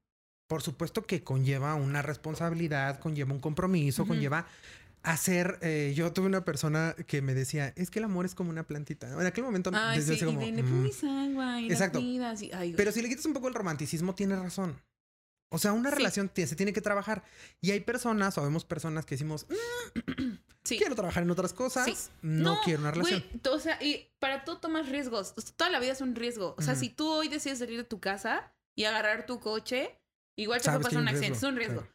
[0.49, 4.47] por supuesto que conlleva una responsabilidad, conlleva un compromiso, conlleva
[5.03, 5.59] hacer.
[5.61, 8.63] eh, yo tuve una persona que me decía, es que el amor es como una
[8.67, 9.07] plantita.
[9.21, 10.41] En aquel momento, Ay, desde hace como.
[10.43, 10.49] y
[11.07, 12.01] agua y Exacto.
[12.01, 12.19] y-
[12.55, 12.73] ay.
[12.75, 14.81] Pero si le quitas un poco el romanticismo, tiene razón.
[15.51, 15.97] O sea, una Sí.
[15.97, 17.25] relación se tiene que trabajar.
[17.61, 20.33] Y hay personas, o vemos personas que decimos, "Mm,
[20.65, 20.77] sí.
[20.79, 21.95] quiero trabajar en otras cosas, Sí.
[22.23, 23.25] no, quiero una relación.
[23.43, 25.33] Güey, o sea, y para todo tomas riesgos.
[25.37, 26.55] O sea, toda la vida es un riesgo.
[26.59, 29.99] O sea, si tú hoy decides salir de tu casa y agarrar tu coche,
[30.37, 31.39] igual te puede que pasar un accidente.
[31.39, 31.89] Es un riesgo.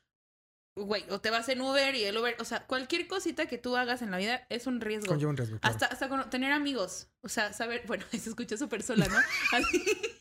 [0.76, 3.78] Güey, o te vas en Uber y el Uber, o sea, cualquier cosita que tú
[3.78, 5.06] hagas en la vida es un riesgo.
[5.10, 5.60] Conlleva un riesgo.
[5.60, 5.72] claro.
[5.76, 7.10] Hasta, hasta con- tener amigos.
[7.22, 9.18] O sea, saber, bueno, se escucha súper sola, ¿no?
[9.54, 9.86] Así.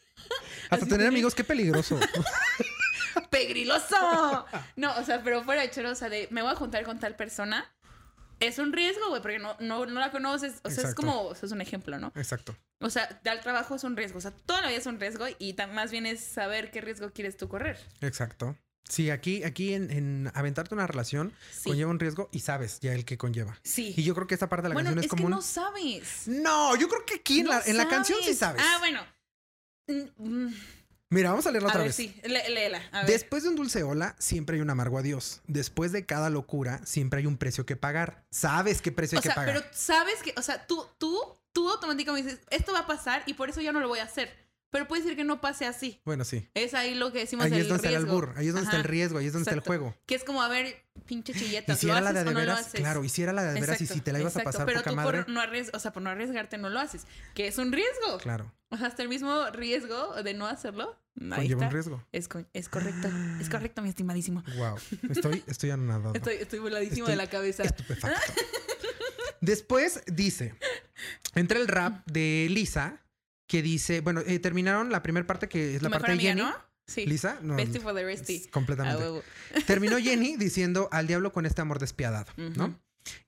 [0.70, 1.98] Hasta así tener amigos, qué peligroso.
[3.30, 4.46] ¡Pegriloso!
[4.76, 6.98] No, o sea, pero fuera de choro, o sea, de me voy a juntar con
[6.98, 7.72] tal persona.
[8.40, 10.54] Es un riesgo, güey, porque no, no, no la conoces.
[10.64, 12.12] O sea, es como, o sea, es un ejemplo, ¿no?
[12.16, 12.56] Exacto.
[12.80, 14.18] O sea, dar trabajo es un riesgo.
[14.18, 17.12] O sea, toda la vida es un riesgo y más bien es saber qué riesgo
[17.12, 17.78] quieres tú correr.
[18.00, 18.56] Exacto.
[18.88, 21.70] Sí, aquí, aquí en, en aventarte una relación Sí.
[21.70, 23.58] conlleva un riesgo y sabes ya el que conlleva.
[23.62, 23.94] Sí.
[23.96, 25.30] Y yo creo que esta parte de la bueno, canción es es como que un...
[25.30, 26.26] no sabes.
[26.26, 28.60] No, yo creo que aquí en, No la, en la canción sí sabes.
[28.64, 29.06] Ah, bueno.
[29.86, 30.54] Mm, mm.
[31.12, 31.96] Mira, vamos a leerla A otra ver, vez.
[31.96, 32.14] sí.
[32.24, 32.82] Lé- léela.
[32.92, 33.06] A ver.
[33.06, 35.42] Después de un dulce hola, siempre hay un amargo adiós.
[35.46, 38.24] Después de cada locura, siempre hay un precio que pagar.
[38.30, 39.54] Sabes qué precio o hay que pagar.
[39.54, 41.18] pero sabes que, o sea, tú, tú,
[41.52, 44.04] tú automáticamente dices, esto va a pasar y por eso ya no lo voy a
[44.04, 44.30] hacer.
[44.72, 46.00] Pero puede ser que no pase así.
[46.04, 46.48] Bueno, sí.
[46.54, 48.64] Es ahí lo que decimos Ahí del es donde está el albur, ahí es donde
[48.64, 49.94] está el riesgo, ahí es donde está el juego.
[50.06, 52.32] Que es como, a ver, pinche Y chilletas, si ¿lo era la haces de o
[52.32, 52.80] no lo veras, haces?
[52.80, 54.80] claro, y si era la de veras y si te la ibas a pasar Pero
[54.80, 55.22] poca tú madre.
[55.24, 57.06] por no, arriesg- o sea, por no arriesgarte no lo haces.
[57.34, 58.16] Que es un riesgo.
[58.18, 60.98] Claro, O sea, hasta el mismo riesgo de no hacerlo.
[61.20, 61.66] Ahí conlleva está.
[61.66, 62.06] un riesgo.
[62.10, 63.08] Es, co- es correcto.
[63.40, 64.42] Es correcto, mi estimadísimo.
[64.56, 64.76] Wow,
[65.10, 66.14] estoy, estoy anonadado.
[66.14, 67.62] Estoy, estoy voladísimo Estoy de la cabeza.
[67.64, 68.32] Estupefacto.
[69.42, 70.54] Después dice,
[71.34, 73.02] entra el rap de Lisa,
[73.46, 76.42] que dice, bueno, eh, terminaron la primera parte que es la parte de amiga, Jenny.
[76.42, 76.54] ¿no?
[76.86, 77.06] Sí.
[77.06, 79.22] Lisa, no, Bestie for the A completamente.
[79.66, 82.78] Terminó Jenny diciendo al diablo con este amor despiadado, ¿no?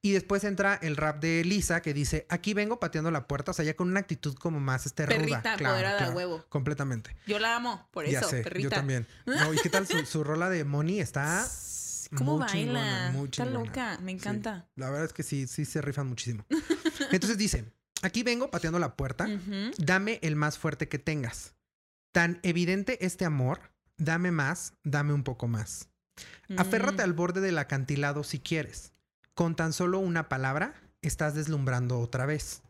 [0.03, 3.55] Y después entra el rap de Lisa que dice, aquí vengo pateando la puerta, o
[3.55, 5.41] sea, ya con una actitud como más este ruda.
[5.43, 6.45] Claro, claro, huevo.
[6.49, 7.17] Completamente.
[7.27, 8.63] Yo la amo, por ya eso, sé, perrita.
[8.63, 9.07] yo también.
[9.27, 11.01] No, ¿Y qué tal su, su rola de Money?
[11.01, 11.45] Está
[12.17, 12.53] ¿Cómo muy baila?
[12.53, 13.65] chingona, muy Está chingona.
[13.65, 14.17] loca, me Sí.
[14.19, 14.69] encanta.
[14.77, 16.45] La verdad es que sí, sí se rifan muchísimo.
[17.11, 17.65] Entonces dice,
[18.05, 19.27] aquí vengo pateando la puerta,
[19.79, 21.55] dame el más fuerte que tengas.
[22.13, 25.89] Tan evidente este amor, dame más, dame un poco más.
[26.57, 27.05] Aférrate Mm.
[27.07, 28.93] al borde del acantilado si quieres.
[29.35, 32.63] Con tan solo una palabra, estás deslumbrando otra vez.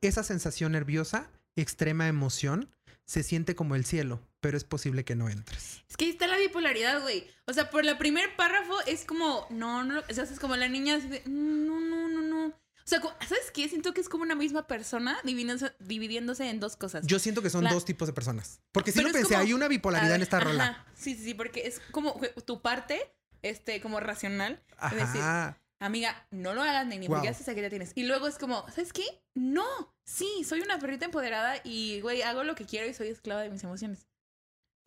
[0.00, 2.70] Esa sensación nerviosa, extrema emoción,
[3.04, 5.84] se siente como el cielo, pero es posible que no entres.
[5.88, 7.26] Es que ahí está la bipolaridad, güey.
[7.46, 10.68] O sea, por el primer párrafo es como, no, no, o sea, es como la
[10.68, 12.52] niña de, "Mm, no, no, no, no.
[12.86, 13.68] O sea, ¿sabes qué?
[13.68, 17.04] Siento que es como una misma persona dividiéndose, dividiéndose en dos cosas.
[17.04, 18.60] Yo siento que son La- dos tipos de personas.
[18.70, 20.64] Porque si Pero lo es pensé, como- hay una bipolaridad ver, en esta rola.
[20.64, 20.86] ajá.
[20.94, 23.00] Sí, sí, sí, porque es como tu parte,
[23.42, 24.62] este, como racional.
[24.84, 25.58] Es decir, Ajá.
[25.80, 27.30] amiga, no lo hagas ni, ni porque Wow.
[27.36, 27.90] haces que ya tienes.
[27.96, 29.04] Y luego es como, ¿sabes qué?
[29.34, 29.64] No,
[30.04, 33.50] sí, soy una perrita empoderada y, güey, hago lo que quiero y soy esclava de
[33.50, 34.06] mis emociones.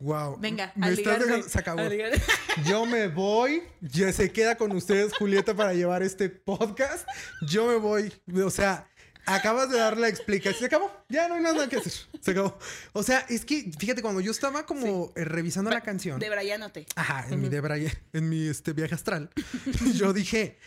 [0.00, 0.38] Wow.
[0.40, 1.48] Venga, Me a estás dejando-.
[1.48, 1.82] Se acabó.
[2.66, 3.62] Yo me voy.
[3.80, 7.06] Ya se queda con ustedes, Julieta, para llevar este podcast.
[7.42, 8.12] Yo me voy.
[8.42, 8.88] O sea,
[9.26, 10.58] acabas de dar la explicación.
[10.58, 10.90] Se acabó.
[11.10, 11.92] Ya no hay nada que hacer.
[12.20, 12.58] Se acabó.
[12.92, 16.18] O sea, es que, fíjate, cuando yo estaba como eh, revisando la canción.
[16.18, 16.86] Debrayándote.
[16.96, 17.50] Ajá, en mi.
[17.50, 19.30] Debray, en mi este, viaje astral.
[19.94, 20.58] yo dije,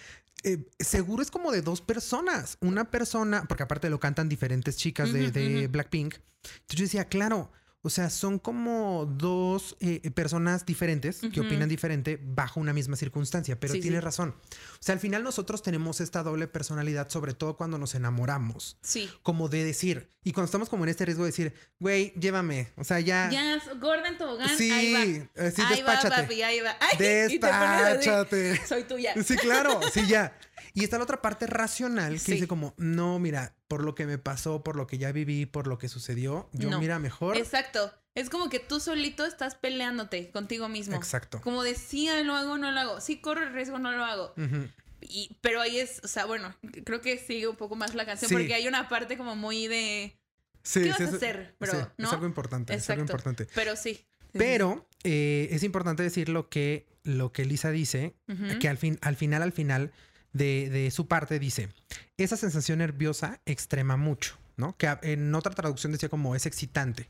[0.44, 2.58] eh, seguro es como de dos personas.
[2.62, 5.68] Una persona, porque aparte lo cantan diferentes chicas de, de.
[5.68, 6.16] Blackpink.
[6.44, 7.52] Entonces yo decía, claro,
[7.86, 13.60] O sea, son como dos eh, personas diferentes que opinan diferente bajo una misma circunstancia,
[13.60, 14.06] pero Sí, tienes sí.
[14.06, 14.30] razón.
[14.30, 19.10] O sea, al final nosotros tenemos esta doble personalidad, sobre todo cuando nos enamoramos, Sí.
[19.22, 22.86] como de decir, y cuando estamos como en este riesgo de decir, güey, llévame, o
[22.86, 23.30] sea, ya...
[23.30, 25.44] Ya, gorda en tobogán, sí, ahí va.
[25.44, 26.22] eh, sí, ahí va, despáchate.
[26.24, 26.78] papi, ahí va.
[26.80, 28.66] Ay, y te pones así, Despáchate.
[28.66, 29.14] Soy tuya.
[29.22, 30.38] Sí, claro, sí, ya.
[30.74, 32.32] Y está la otra parte racional que Sí.
[32.34, 35.66] dice como, no, mira, por lo que me pasó, por lo que ya viví, por
[35.66, 36.80] lo que sucedió, yo No.
[36.80, 37.36] mira mejor.
[37.38, 37.92] Exacto.
[38.14, 40.96] Es como que tú solito estás peleándote contigo mismo.
[40.96, 41.42] Exacto.
[41.42, 43.02] Como de sí lo hago, no lo hago.
[43.02, 44.36] Sí corro el riesgo, no lo hago.
[44.38, 44.68] Ujú.
[45.02, 46.56] Y, pero ahí es, o sea, bueno,
[46.86, 48.36] creo que sigue un poco más la canción Sí.
[48.36, 50.20] porque hay una parte como muy de
[50.62, 51.56] Sí, ¿Qué vas sí, a hacer?
[51.58, 52.08] Pero, sí, ¿no?
[52.10, 53.12] es algo importante, es algo Exacto.
[53.24, 53.52] importante.
[53.56, 54.06] Pero sí.
[54.34, 58.60] Pero eh, es importante decir lo que, lo que Lisa dice, Ujú.
[58.60, 59.92] que al, fin, al final, al final
[60.34, 61.70] de, de su parte dice,
[62.18, 64.76] esa sensación nerviosa extrema mucho, ¿no?
[64.78, 67.08] Que en otra traducción decía como es excitante.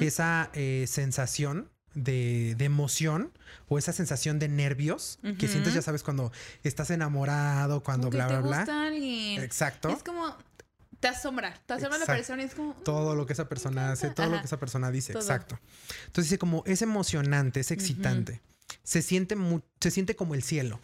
[0.00, 3.32] Esa eh, sensación de, de emoción
[3.68, 6.30] o esa sensación de nervios que sientes, ya sabes, cuando
[6.62, 8.58] estás enamorado, cuando bla, bla, bla.
[8.58, 9.42] gusta alguien.
[9.42, 9.88] Exacto.
[9.88, 10.36] Es como
[11.00, 14.10] te asombra, te asombra la persona y es como todo lo que esa persona hace,
[14.10, 15.22] todo lo que esa persona dice, Todo.
[15.22, 15.58] exacto.
[16.06, 18.40] Entonces dice como es emocionante, es excitante.
[18.84, 19.36] Se siente
[19.80, 20.80] se siente como el cielo,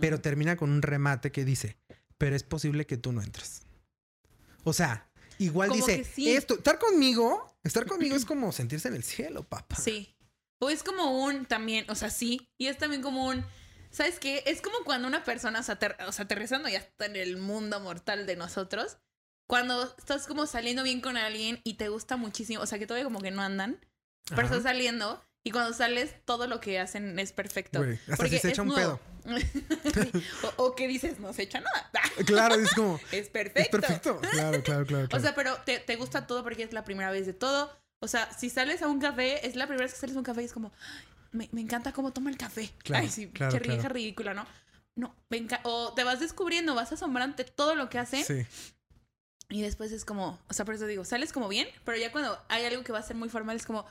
[0.00, 1.76] Pero termina con un remate que dice,
[2.18, 3.62] "Pero es posible que tú no entres."
[4.64, 6.30] O sea, igual Como dice, sí.
[6.30, 9.76] esto, estar conmigo, estar conmigo es como sentirse en el cielo, papá.
[9.76, 10.14] Sí.
[10.58, 12.48] O es como un también, o sea, sí.
[12.58, 13.44] Y es también como un.
[13.90, 14.42] ¿Sabes qué?
[14.46, 18.26] Es como cuando una persona, ater- o sea, aterrizando ya está en el mundo mortal
[18.26, 18.98] de nosotros.
[19.48, 23.04] Cuando estás como saliendo bien con alguien y te gusta muchísimo, o sea, que todavía
[23.04, 23.78] como que no andan,
[24.28, 24.56] pero Ajá.
[24.56, 27.78] estás saliendo y cuando sales todo lo que hacen es perfecto.
[27.78, 28.98] Güey, hasta Porque si se echa un nuevo.
[29.24, 30.24] Sí.
[30.56, 31.90] o, o que dices, no se echa nada.
[32.26, 33.70] Claro, es como es es perfecto.
[33.80, 34.20] perfecto.
[34.32, 35.08] Claro, claro, claro.
[35.12, 37.70] O sea, pero te, te gusta todo porque es la primera vez de todo.
[38.00, 40.24] O sea, si sales a un café, es la primera vez que sales a un
[40.24, 42.70] café y es como, "Ay, me, me encanta cómo toma el café.
[42.82, 43.94] Claro, Ay, sí, claro, qué vieja claro.
[43.94, 44.46] ridícula, ¿no?
[44.96, 48.24] No, me enca- O te vas descubriendo, vas asombrante todo lo que hacen.
[48.24, 48.44] sí.
[49.48, 52.36] Y después es como, o sea, por eso digo, sales como bien, pero ya cuando
[52.48, 53.86] hay algo que va a ser muy formal, es como,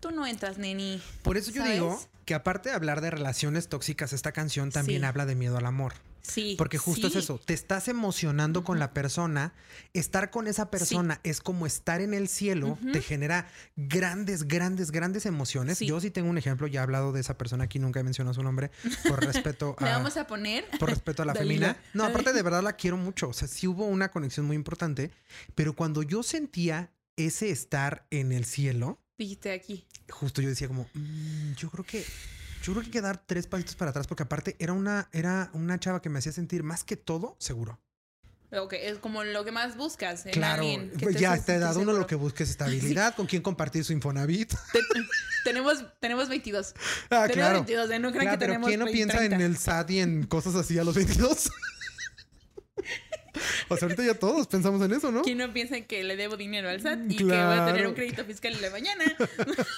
[0.00, 1.02] tú no entras, neni.
[1.22, 5.06] Por eso yo digo que aparte de hablar de relaciones tóxicas, esta canción también Sí.
[5.06, 5.94] habla de miedo al amor.
[6.20, 6.56] Sí.
[6.58, 7.16] Porque justo sí.
[7.16, 9.54] es eso, te estás emocionando con la persona,
[9.94, 15.24] estar con esa persona es como estar en el cielo, te genera grandes, grandes, grandes
[15.24, 15.78] emociones.
[15.78, 15.86] Sí.
[15.86, 18.34] Yo sí tengo un ejemplo, ya he hablado de esa persona aquí, nunca he mencionado
[18.34, 18.70] su nombre,
[19.08, 19.84] por respeto a...
[19.84, 20.66] vamos a poner.
[20.78, 21.78] Por respeto a la femina.
[21.94, 23.30] No, aparte de verdad la quiero mucho.
[23.30, 25.10] O sea, sí hubo una conexión muy importante.
[25.54, 29.84] Pero cuando yo sentía ese estar en el cielo, Dijiste aquí.
[30.10, 32.04] justo yo decía como, "Mm, yo creo que
[32.62, 35.50] yo creo que hay que dar tres pasitos para atrás porque aparte era una era
[35.52, 37.80] una chava que me hacía sentir más que todo seguro.
[38.50, 40.90] Ok, es como lo que más buscas en claro, alguien.
[40.92, 43.14] que pues te ya a hace esta edad sentir uno lo que busca es estabilidad,
[43.14, 44.48] con quién compartir su Infonavit.
[44.72, 44.80] Te-
[45.44, 46.74] tenemos, tenemos 22.
[47.10, 47.54] ah, tenemos claro.
[47.58, 47.98] 22, ¿eh?
[47.98, 49.36] No crean Claro, que pero tenemos ¿quién no 20, piensa 30.
[49.36, 51.50] en el SAT y en cosas así a los 22?
[53.68, 55.22] o sea, ahorita ya todos pensamos en eso, ¿no?
[55.22, 57.94] ¿Quién no piensa que le debo dinero al SAT y que va a tener un
[57.94, 59.04] crédito fiscal en la mañana?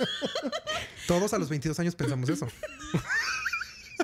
[1.07, 2.49] Todos a los 22 años pensamos eso.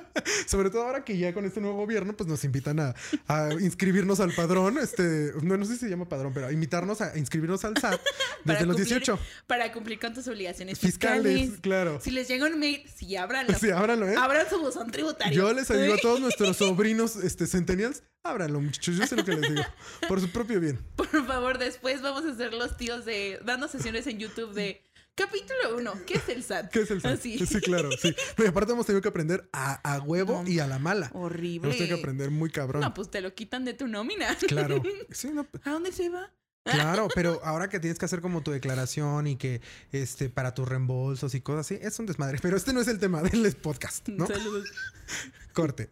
[0.46, 2.94] Sobre todo ahora que ya con este nuevo gobierno, pues nos invitan a,
[3.26, 4.78] a inscribirnos al padrón.
[4.78, 8.00] Este, no, no sé si se llama padrón, pero a invitarnos a inscribirnos al SAT
[8.44, 11.40] desde los cumplir 18 Para cumplir con tus obligaciones fiscales.
[11.40, 11.61] fiscales.
[11.61, 12.00] Claro.
[12.00, 13.59] Si les llega un mail, sí, ábranlo.
[13.59, 14.16] Sí, ábranlo, ¿eh?
[14.16, 15.37] Abran su buzón tributario.
[15.37, 18.96] Yo les digo a todos nuestros sobrinos este, centennials, ábranlo, muchachos.
[18.96, 19.62] Yo sé lo que les digo.
[20.09, 20.78] Por su propio bien.
[20.96, 23.40] Por favor, después vamos a ser los tíos de...
[23.44, 24.82] Dando sesiones en YouTube de...
[25.16, 25.92] Capítulo 1.
[26.07, 26.70] ¿Qué es el SAT?
[26.70, 27.20] ¿Qué es el SAT?
[27.22, 28.14] Sí, claro, sí.
[28.37, 30.48] Y aparte hemos tenido que aprender a, a huevo No.
[30.48, 31.11] y a la mala.
[31.14, 31.68] Horrible.
[31.68, 32.83] Hemos tenido que aprender muy cabrón.
[32.83, 34.37] No, pues te lo quitan de tu nómina.
[34.46, 34.83] Claro.
[35.11, 36.31] Sí, no, ¿A dónde se va?
[36.64, 39.61] Claro, pero ahora que tienes que hacer como tu declaración y que
[39.92, 42.38] este para tus reembolsos y cosas así, es un desmadre.
[42.42, 44.26] Pero este no es el tema del podcast, ¿no?
[44.26, 44.68] Saludos.
[45.52, 45.88] Corte.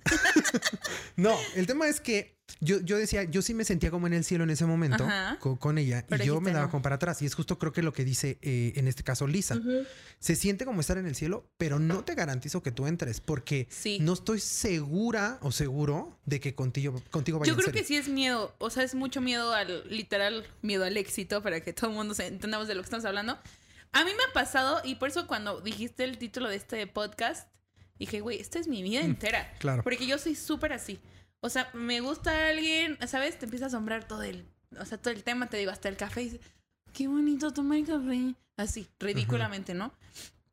[1.16, 4.24] no, el tema es que yo, yo decía, yo sí me sentía como en el
[4.24, 5.06] cielo en ese momento
[5.38, 6.70] con, ella Pero y yo me daba no.
[6.70, 7.20] como para atrás.
[7.22, 9.60] Y es justo creo que lo que dice eh, en este caso Lisa.
[10.18, 13.66] Se siente como estar en el cielo, pero no te garantizo que tú entres porque
[13.70, 13.98] Sí.
[14.00, 18.08] no estoy segura o seguro de que contigo, contigo vaya Yo creo que sí es
[18.08, 21.96] miedo, o sea, es mucho miedo al, literal, miedo al éxito, para que todo el
[21.96, 23.38] mundo se entendamos de lo que estamos hablando.
[23.92, 27.48] A mí me ha pasado, y por eso cuando dijiste el título de este podcast,
[27.98, 29.52] dije, güey, esta es mi vida entera.
[29.54, 29.82] Mm, claro.
[29.82, 30.98] Porque yo soy súper así.
[31.44, 33.38] O sea, me gusta alguien, ¿sabes?
[33.38, 34.46] Te empieza a asombrar todo el,
[34.80, 36.40] o sea, todo el tema, te digo, hasta el café, y dices,
[36.94, 38.34] qué bonito tomar café.
[38.56, 39.92] Así, ridículamente, ¿no?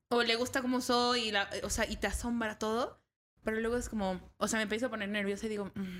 [0.09, 2.99] O le gusta como soy, y la, o sea, y te asombra todo.
[3.41, 5.99] Pero luego es como, o sea, me empiezo a poner nerviosa y digo, "Mm".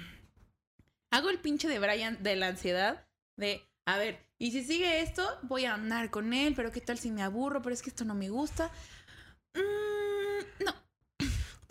[1.12, 5.26] hago el pinche de Brian de la ansiedad, de, a ver, y si sigue esto,
[5.44, 8.04] voy a andar con él, pero qué tal si me aburro, pero es que esto
[8.04, 8.72] no me gusta.
[9.56, 10.11] Mm,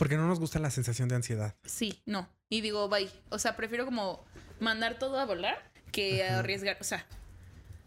[0.00, 1.54] Porque no nos gusta la sensación de ansiedad.
[1.64, 2.28] sí, no.
[2.48, 3.08] Y digo, bye.
[3.28, 4.24] O sea, prefiero como
[4.58, 6.40] mandar todo a volar que Ajá.
[6.40, 6.78] arriesgar.
[6.80, 7.06] O sea,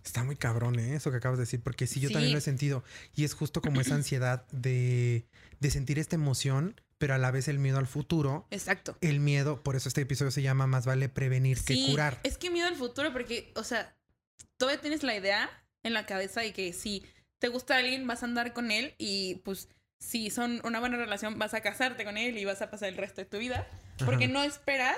[0.05, 0.95] Está muy cabrón, ¿eh?
[0.95, 2.13] Eso que acabas de decir, porque sí, yo Sí.
[2.13, 2.83] también lo he sentido.
[3.15, 5.25] Y es justo como esa ansiedad de,
[5.61, 8.45] de sentir esta emoción, pero a la vez el miedo al futuro.
[8.51, 8.97] exacto.
[9.01, 12.19] El miedo, por eso este episodio se llama Más vale prevenir que curar.
[12.23, 13.95] Es que miedo al futuro porque, o sea,
[14.57, 15.49] todavía tienes la idea
[15.83, 17.03] en la cabeza de que si
[17.39, 19.69] te gusta alguien vas a andar con él y pues
[20.03, 22.97] si son una buena relación vas a casarte con él y vas a pasar el
[22.97, 23.67] resto de tu vida.
[24.05, 24.33] Porque Ajá.
[24.33, 24.97] no esperas,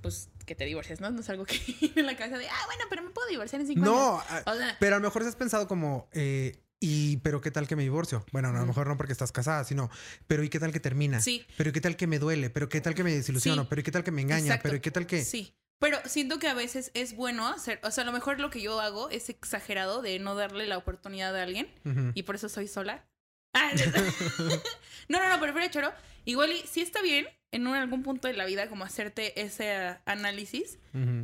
[0.00, 1.10] pues, que te divorcies, ¿no?
[1.10, 1.56] No es algo que
[1.96, 4.44] en la cabeza de, ah, bueno, pero me puedo divorciar en cinco No, años.
[4.46, 7.68] a- O sea, pero a lo mejor has pensado como, eh, ¿y pero qué tal
[7.68, 8.24] que me divorcio?
[8.32, 9.90] Bueno, a lo mejor no porque estás casada, sino,
[10.26, 11.20] pero ¿y qué tal que termina?
[11.20, 12.50] sí, Pero ¿y qué tal que me duele?
[12.50, 13.62] Pero ¿qué tal que me desilusiono?
[13.62, 13.68] Sí.
[13.70, 14.46] Pero ¿y qué tal que me engaña?
[14.46, 14.62] Exacto.
[14.64, 15.24] Pero ¿y qué tal que...?
[15.24, 15.54] sí.
[15.78, 18.62] Pero siento que a veces es bueno hacer, o sea, a lo mejor lo que
[18.62, 21.66] yo hago es exagerado de no darle la oportunidad a alguien.
[22.14, 23.04] Y por eso soy sola.
[23.54, 23.70] Ah,
[25.08, 25.92] no, no, no, pero fuera de choro.
[26.24, 29.98] Igual y sí está bien en un- algún punto de la vida como hacerte ese
[30.06, 30.78] análisis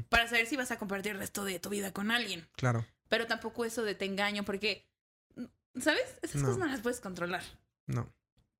[0.08, 2.46] para saber si vas a compartir el resto de tu vida con alguien.
[2.56, 2.84] Claro.
[3.08, 4.86] Pero tampoco eso de te engaño porque,
[5.80, 6.02] ¿sabes?
[6.22, 6.48] Esas No.
[6.48, 7.42] cosas no las puedes controlar.
[7.86, 8.12] No.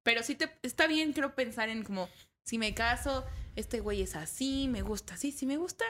[0.03, 2.09] Pero sí te está bien, creo, pensar en como,
[2.45, 3.27] si me caso,
[3.57, 5.85] este güey es así, me gusta así, si me gusta.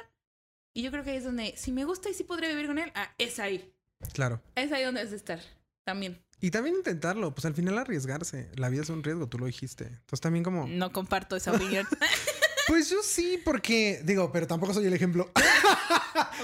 [0.74, 2.78] Y yo creo que ahí es donde, si me gusta y sí podría vivir con
[2.78, 3.72] él, ah, es ahí.
[4.14, 4.42] Claro.
[4.54, 5.40] Es ahí donde debes de estar.
[5.84, 6.20] También.
[6.40, 8.50] Y también intentarlo, pues al final arriesgarse.
[8.54, 9.84] La vida es un riesgo, tú lo dijiste.
[9.84, 10.66] Entonces también como...
[10.68, 11.86] No comparto esa opinión.
[12.68, 15.30] Pues yo sí, porque digo, pero tampoco soy el ejemplo.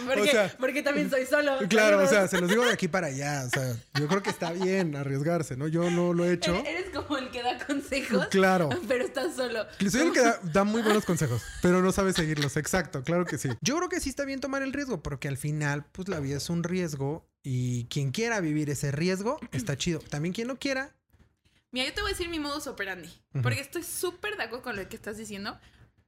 [0.06, 1.56] Porque, O sea, porque también soy solo.
[1.68, 3.44] claro, o sea, se los digo de aquí para allá.
[3.46, 5.68] O sea, yo creo que está bien arriesgarse, ¿no?
[5.68, 6.54] Yo no lo he hecho.
[6.66, 8.70] Eres, como el que da consejos, Claro.
[8.88, 9.64] pero estás solo.
[9.88, 12.56] Soy el que da, da muy buenos consejos, pero no sabe seguirlos.
[12.56, 13.48] Exacto, claro que sí.
[13.60, 16.36] Yo creo que sí está bien tomar el riesgo, porque al final, pues la vida
[16.38, 20.00] es un riesgo y quien quiera vivir ese riesgo está chido.
[20.00, 20.94] También quien no quiera,
[21.70, 23.08] Mira, yo te voy a decir mi modus operandi.
[23.42, 25.58] Porque estoy súper de acuerdo con lo que estás diciendo,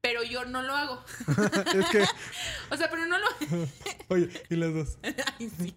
[0.00, 1.04] pero yo no lo hago.
[1.74, 2.04] es que,
[2.70, 3.26] O sea, pero no lo.
[4.09, 4.98] oye, y las dos.
[5.38, 5.76] Ay, sí.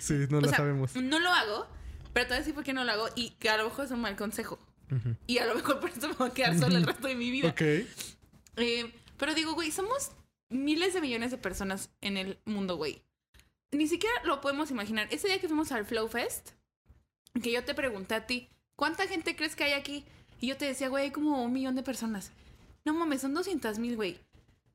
[0.00, 0.94] Sí, no O la sea, sabemos.
[0.96, 1.66] no lo hago,
[2.12, 3.84] pero te voy a decir por qué no lo hago y que a lo mejor
[3.84, 4.58] es un mal consejo.
[5.26, 7.30] Y a lo mejor por eso me voy a quedar sola el resto de mi
[7.32, 7.48] vida.
[7.48, 7.60] Ok.
[7.60, 10.12] Eh, pero digo, güey, somos
[10.48, 13.02] miles de millones de personas en el mundo, güey.
[13.72, 15.08] Ni siquiera lo podemos imaginar.
[15.10, 16.50] Ese día que fuimos al Flow Fest,
[17.42, 20.06] que yo te pregunté a ti, ¿cuánta gente crees que hay aquí?
[20.40, 22.32] Y yo te decía, güey, hay como un millón de personas.
[22.84, 24.18] No mames, son 200 mil, güey.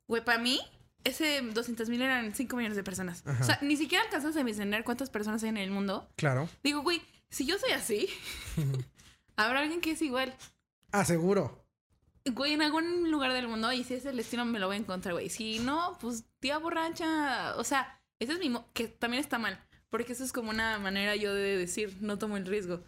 [0.07, 0.59] Güey, para mí,
[1.03, 3.23] ese 200 mil eran 5 millones de personas.
[3.25, 3.41] Ajá.
[3.41, 6.09] O sea, ni siquiera alcanzas a mencionar cuántas personas hay en el mundo.
[6.17, 6.49] Claro.
[6.63, 8.07] Digo, güey, si yo soy así,
[9.35, 10.35] habrá alguien que es igual.
[10.91, 11.63] Ah, seguro.
[12.25, 14.79] Güey, en algún lugar del mundo, y si es el destino, me lo voy a
[14.79, 15.29] encontrar, güey.
[15.29, 17.55] Si no, pues tía borracha.
[17.57, 18.49] O sea, ese es mi.
[18.49, 19.59] mo- que también está mal.
[19.89, 22.81] Porque eso es como una manera yo de decir, no tomo el riesgo.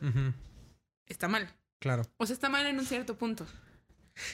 [1.08, 1.50] Está mal.
[1.84, 2.04] Claro.
[2.16, 3.46] O sea, está mal en un cierto punto.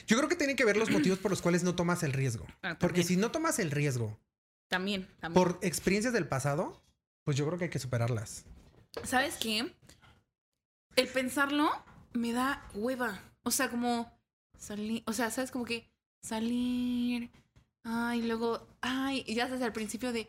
[0.06, 2.46] Yo creo que tiene que ver los motivos por los cuales no tomas el riesgo.
[2.62, 4.16] Ah, Porque si no tomas el riesgo
[4.68, 5.32] También, también.
[5.44, 6.80] por experiencias del pasado,
[7.24, 8.44] pues yo creo que hay que superarlas.
[9.02, 9.74] ¿Sabes qué?
[10.94, 11.68] El pensarlo
[12.12, 13.20] me da hueva.
[13.42, 14.16] O sea, como
[14.56, 15.02] salir.
[15.06, 15.50] O sea, ¿sabes?
[15.50, 15.90] Como que
[16.22, 17.32] salir.
[17.82, 18.68] Ay, luego.
[18.80, 20.28] Ay, y ya sabes al principio de.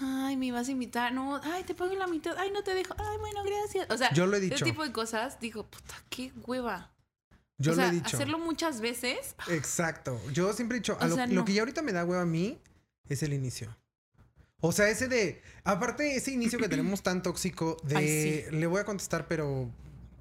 [0.00, 1.12] Ay, me vas a invitar.
[1.12, 2.36] No, ay, te pago la mitad.
[2.38, 2.94] Ay, no te dejo.
[2.98, 3.88] Ay, bueno, gracias.
[3.90, 4.64] O sea, Yo lo he ese dicho.
[4.64, 6.92] tipo de cosas, digo, puta, qué hueva.
[7.58, 8.16] Yo o sea, lo he dicho.
[8.16, 9.34] hacerlo muchas veces.
[9.48, 10.20] Exacto.
[10.32, 11.44] Yo siempre he dicho, a lo, sea, lo no.
[11.44, 12.60] que ya ahorita me da hueva a mí
[13.08, 13.76] es el inicio.
[14.60, 18.80] O sea, ese de, aparte ese inicio que tenemos tan tóxico de, Ay, le voy
[18.80, 19.70] a contestar, pero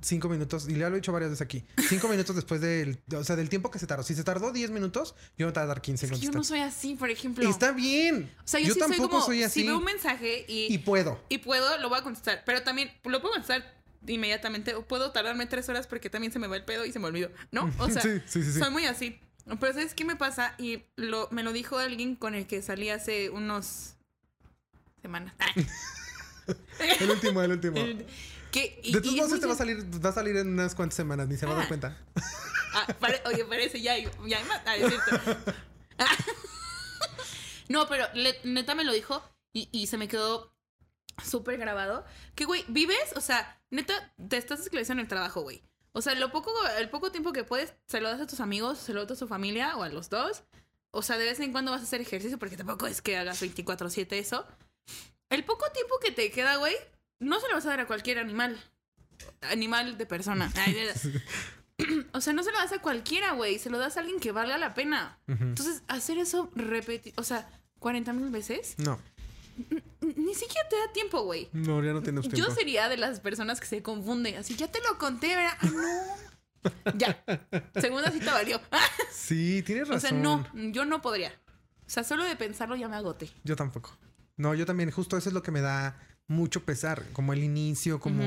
[0.02, 3.24] cinco minutos, y ya lo he dicho varias veces aquí, cinco minutos después del, o
[3.24, 4.04] sea, del tiempo que se tardó.
[4.04, 6.60] Si se tardó 10 minutos, yo a tardar 15 en Es que yo no soy
[6.60, 7.50] así, por ejemplo.
[7.50, 8.32] Está bien.
[8.44, 9.26] o sea, yo, sí tampoco soy como.
[9.26, 9.62] soy así.
[9.62, 11.20] Si veo un mensaje y, Y puedo.
[11.30, 12.44] y puedo, lo voy a contestar.
[12.46, 14.76] Pero también lo puedo contestar inmediatamente.
[14.76, 17.08] O puedo tardarme tres horas porque también se me va el pedo y se me
[17.08, 17.32] olvidó.
[17.52, 17.72] ¿No?
[17.80, 18.52] O sea, sí, sí, sí.
[18.54, 18.60] sí.
[18.60, 19.20] soy muy así.
[19.60, 20.56] Pero ¿sabes qué me pasa?
[20.58, 23.96] Y lo, me lo dijo alguien con el que salí hace unos
[25.02, 25.34] semanas.
[27.00, 27.76] El último, el último.
[28.52, 30.96] Que, y- de todos modos, este va a salir, va a salir en unas cuantas
[30.96, 31.68] semanas, ni se va a dar Ah.
[31.68, 31.98] cuenta.
[32.74, 34.12] Ah, pare- oye, parece ya, ya.
[34.66, 35.56] Ah, es cierto.
[36.00, 36.06] Ah.
[37.70, 40.54] no, pero le- neta me lo dijo y, y se me quedó
[41.24, 42.06] súper grabado.
[42.36, 45.64] Que, güey, vives, o sea, neta, te estás esclavizando en el trabajo, güey.
[45.94, 48.78] O sea, lo poco, el poco tiempo que puedes, se lo das a tus amigos,
[48.78, 50.44] se lo das a tu familia o a los dos.
[50.92, 53.42] O sea, de vez en cuando vas a hacer ejercicio porque tampoco es que hagas
[53.42, 54.46] 24-7 eso.
[55.30, 56.76] El poco tiempo que te queda, güey,
[57.20, 58.60] no se lo vas a dar a cualquier animal.
[59.42, 60.52] Animal de persona.
[60.56, 63.60] Ay, de- o sea, no se lo das a cualquiera, güey.
[63.60, 65.20] Se lo das a alguien que valga la pena.
[65.28, 67.48] Entonces, hacer eso repetir, o sea,
[67.80, 69.00] 40 mil veces, No,
[70.02, 71.50] ni siquiera te da tiempo, güey.
[71.54, 72.38] no, ya no tienes tiempo.
[72.38, 74.38] Yo sería de las personas que se confunden.
[74.38, 75.58] Así, ya te lo conté, ¿verdad?
[75.62, 76.28] Ah, no.
[76.98, 77.24] Ya.
[77.80, 78.60] Segunda cita valió.
[79.12, 80.10] Sí, tienes o razón.
[80.10, 81.30] sea, no, yo no podría.
[81.86, 83.30] O sea, solo de pensarlo ya me agoté.
[83.44, 83.98] Yo tampoco.
[84.38, 84.90] No, yo también.
[84.92, 87.04] Justo eso es lo que me da mucho pesar.
[87.14, 88.24] Como el inicio, como...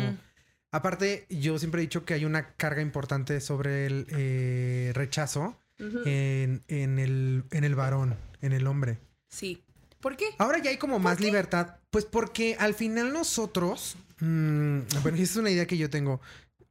[0.72, 6.62] Aparte, yo siempre he dicho que hay una carga importante sobre el eh, rechazo en,
[6.68, 8.98] en el, en el varón, en el hombre.
[9.28, 9.64] Sí.
[10.00, 10.26] ¿Por qué?
[10.38, 15.36] Ahora ya hay como más libertad, pues porque al final nosotros, mm, bueno, esa es
[15.36, 16.20] una idea que yo tengo,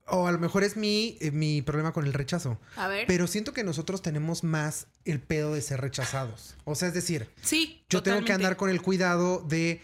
[0.08, 3.06] o a lo mejor es mi, eh, mi problema con el rechazo, A ver.
[3.08, 6.56] pero siento que nosotros tenemos más el pedo de ser rechazados.
[6.64, 7.84] O sea, es decir, sí.
[7.90, 9.82] yo tengo que andar con el cuidado de...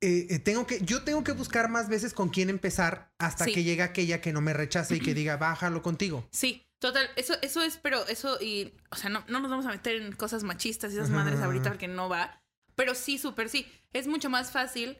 [0.00, 3.52] eh, eh, tengo que, yo tengo que buscar más veces con quién empezar hasta Sí.
[3.54, 6.28] que llegue aquella que no me rechace y que diga, bájalo contigo.
[6.30, 7.08] Sí, total.
[7.16, 8.74] Eso, eso es, pero eso y.
[8.90, 11.40] O sea, no, no nos vamos a meter en cosas machistas y esas Ajá, madres
[11.40, 11.70] ahorita ajá.
[11.72, 12.40] porque no va.
[12.74, 13.66] Pero sí, súper sí.
[13.92, 14.98] Es mucho más fácil.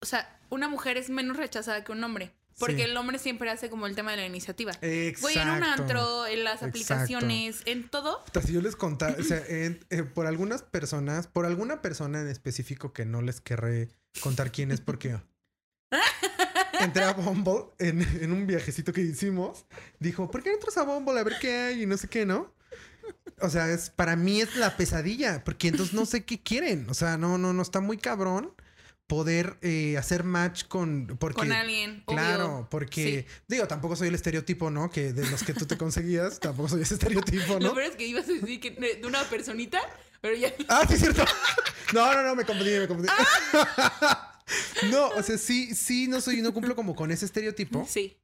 [0.00, 2.32] O sea, una mujer es menos rechazada que un hombre.
[2.58, 2.82] Porque Sí.
[2.82, 4.72] el hombre siempre hace como el tema de la iniciativa.
[4.80, 5.20] Exacto.
[5.22, 6.68] Güey, en un antro, en las Exacto.
[6.70, 8.22] aplicaciones, en todo.
[8.44, 12.28] Si yo les contara, o sea, en- eh, por algunas personas, por alguna persona en
[12.28, 13.88] específico que no les querré
[14.22, 15.20] contar quién es porque
[16.80, 19.66] entré a Bumble en, en un viajecito que hicimos,
[19.98, 21.82] dijo, ¿por qué no entras a Bumble a ver qué hay?
[21.82, 22.54] Y no sé qué, ¿no?
[23.40, 26.88] O sea, es, para mí es la pesadilla, porque entonces no sé qué quieren.
[26.90, 28.52] O sea, no, no, no está muy cabrón
[29.08, 31.16] poder eh, hacer match con...
[31.18, 32.68] Porque, Con alguien, Claro, obvio.
[32.70, 33.36] porque Sí.
[33.48, 34.90] digo, tampoco soy el estereotipo, ¿no?
[34.90, 37.74] Que de los que tú te conseguías, tampoco soy ese estereotipo, Lo ¿no?
[37.74, 39.80] peor es que ibas a decir que de una personita,
[40.20, 40.52] pero ya.
[40.68, 41.24] Ah, sí, es cierto.
[41.94, 43.08] No, no, no, me confundí, me confundí.
[44.90, 47.86] No, o sea, sí, sí, no soy, no cumplo como con ese estereotipo.
[47.88, 48.16] Sí.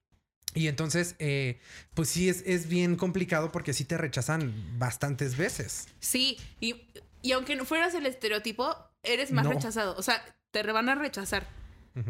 [0.55, 1.59] Y entonces, eh,
[1.95, 5.89] pues sí, es, es bien complicado porque sí te rechazan bastantes veces.
[5.99, 6.77] Sí, y,
[7.23, 9.51] y aunque no fueras el estereotipo, eres más No.
[9.53, 9.95] rechazado.
[9.97, 10.23] O sea,
[10.63, 11.47] te van a rechazar.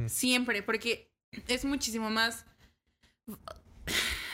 [0.07, 1.11] Siempre, porque
[1.49, 2.45] es muchísimo más.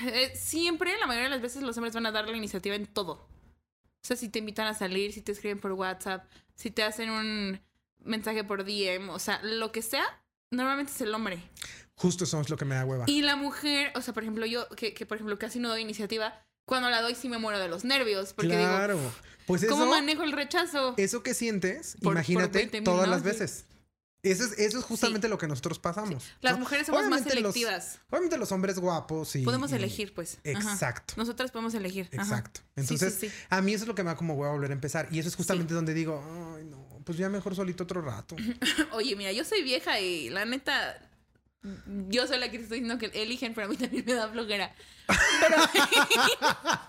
[0.06, 2.86] Eh, Siempre, la mayoría de las veces, los hombres van a dar la iniciativa en
[2.86, 3.12] todo.
[3.12, 7.10] O sea, si te invitan a salir, si te escriben por WhatsApp, si te hacen
[7.10, 7.60] un
[7.98, 10.04] mensaje por DM, o sea, lo que sea,
[10.50, 11.42] normalmente es el hombre.
[11.96, 13.04] Justo eso es lo que me da hueva.
[13.08, 15.82] Y la mujer, o sea, por ejemplo, yo, que, que por ejemplo casi no doy
[15.82, 18.96] iniciativa, cuando la doy sí me muero de los nervios, porque claro.
[18.96, 19.12] digo,
[19.46, 20.94] pues eso, ¿cómo manejo el rechazo?
[20.96, 23.12] eso que sientes, Por- por imagínate 20,000, todas ¿no?
[23.14, 23.66] las veces.
[24.22, 26.24] Eso es, eso es justamente lo que nosotros pasamos.
[26.42, 26.58] Las ¿no?
[26.60, 28.00] mujeres somos más los- selectivas.
[28.10, 29.42] obviamente los hombres guapos y...
[29.44, 30.38] Podemos y- elegir, pues.
[30.54, 30.72] Ajá.
[30.72, 31.14] Exacto.
[31.16, 32.08] Nosotras podemos elegir.
[32.12, 32.60] Exacto.
[32.76, 35.08] Entonces, sí, a mí eso es lo que me da como hueva volver a empezar.
[35.10, 36.22] Y eso es justamente donde digo,
[36.56, 38.36] ay, no, pues ya mejor solito otro rato.
[38.92, 40.98] Oye, mira, yo soy vieja y la neta,
[42.08, 44.28] yo soy la que te estoy diciendo que eligen, pero a mí también me da
[44.28, 44.74] flojera.
[45.40, 45.56] Pero,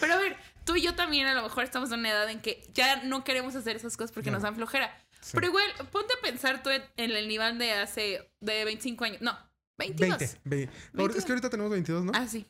[0.00, 2.40] pero a ver, tú y yo también a lo mejor estamos en una edad en
[2.40, 4.36] que ya no queremos hacer esas cosas porque No.
[4.36, 4.96] nos dan flojera.
[5.24, 5.30] Sí.
[5.32, 9.22] Pero igual, ponte a pensar tú en, el nivel de hace, de 25 años.
[9.22, 9.38] No,
[9.78, 10.18] 22.
[10.18, 10.40] 20.
[10.44, 12.12] ve- Ahora- Es que ahorita tenemos 22, ¿no?
[12.14, 12.46] Ah, sí.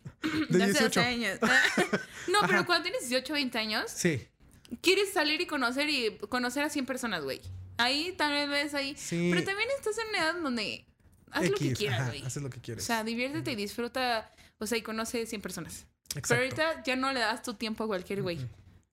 [0.50, 1.00] De hace 18.
[1.00, 1.38] 12 años.
[2.28, 2.66] no, pero Ajá.
[2.66, 4.26] cuando tienes 18, 20 años, Sí.
[4.80, 7.40] quieres salir y conocer y conocer a 100 personas, güey.
[7.78, 8.94] Ahí tal vez ahí.
[8.96, 9.30] Sí.
[9.32, 10.84] Pero también estás en una edad donde
[11.30, 12.22] haz lo que quieras, güey.
[12.24, 12.84] haces lo que O quieres.
[12.84, 15.86] sea, diviértete y disfruta, o sea, y conoce 100 personas.
[16.16, 16.28] Exacto.
[16.28, 18.38] Pero ahorita ya no le das tu tiempo a cualquier güey.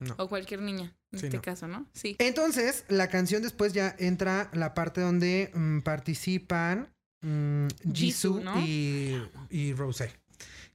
[0.00, 0.14] No.
[0.18, 1.42] O cualquier niña, en Sí, este no.
[1.42, 1.86] caso, ¿no?
[1.92, 2.16] Sí.
[2.18, 8.58] Entonces, la canción después ya entra la parte donde mm, participan mm, Jisoo Jisoo, ¿no?
[8.60, 10.10] y, y Rosé.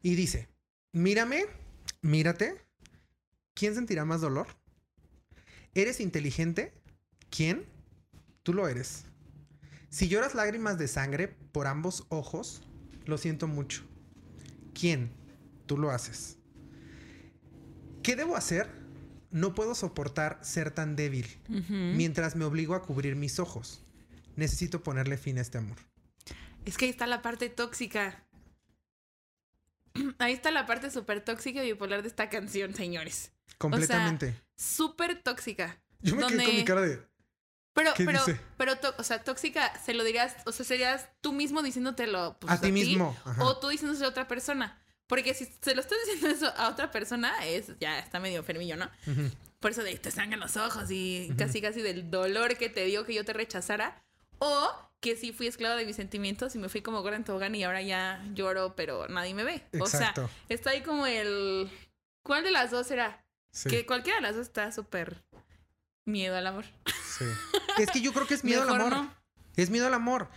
[0.01, 0.47] Y dice,
[0.93, 1.45] mírame,
[2.01, 2.55] mírate.
[3.55, 4.47] ¿Quién sentirá más dolor?
[5.73, 6.73] ¿Eres inteligente?
[7.31, 7.65] ¿Quién?
[8.43, 9.05] Tú lo eres.
[9.89, 12.61] Si lloras lágrimas de sangre por ambos ojos,
[13.05, 13.83] lo siento mucho.
[14.79, 15.11] ¿Quién?
[15.65, 16.37] Tú lo haces.
[18.03, 18.69] ¿Qué debo hacer?
[19.31, 21.27] No puedo soportar ser tan débil
[21.67, 23.81] mientras me obligo a cubrir mis ojos.
[24.35, 25.77] Necesito ponerle fin a este amor.
[26.65, 28.23] Es que ahí está la parte tóxica.
[30.19, 33.31] Ahí está la parte súper tóxica y bipolar de esta canción, señores.
[33.57, 34.39] Completamente.
[34.55, 35.81] Súper tóxica.
[36.01, 37.01] Yo me quedé con mi cara de.
[37.73, 38.39] Pero, ¿Qué pero, dice?
[38.57, 42.59] pero, o sea, tóxica, se lo dirías, o sea, serías tú mismo diciéndotelo pues, a
[42.59, 43.15] ti mismo.
[43.23, 43.43] Ajá.
[43.43, 44.81] o tú diciéndose a otra persona.
[45.07, 48.75] Porque si se lo estás diciendo eso a otra persona, es ya está medio enfermillo,
[48.75, 48.89] ¿no?
[49.59, 53.05] Por eso de te sangran los ojos y casi casi del dolor que te dio
[53.05, 54.03] que yo te rechazara.
[54.39, 57.55] O que sí fui esclava de mis sentimientos y me fui como gorda en tobogán
[57.55, 59.63] y ahora ya lloro, pero nadie me ve.
[59.79, 60.29] O sea, Exacto.
[60.49, 61.69] está ahí como el.
[62.23, 63.23] ¿Cuál de las dos era?
[63.51, 65.23] Sí, Que cualquiera de las dos está súper
[66.05, 66.65] miedo al amor.
[67.17, 67.25] sí.
[67.79, 68.91] Es que yo creo que es miedo al amor.
[68.91, 69.13] no.
[69.55, 70.29] Es miedo al amor.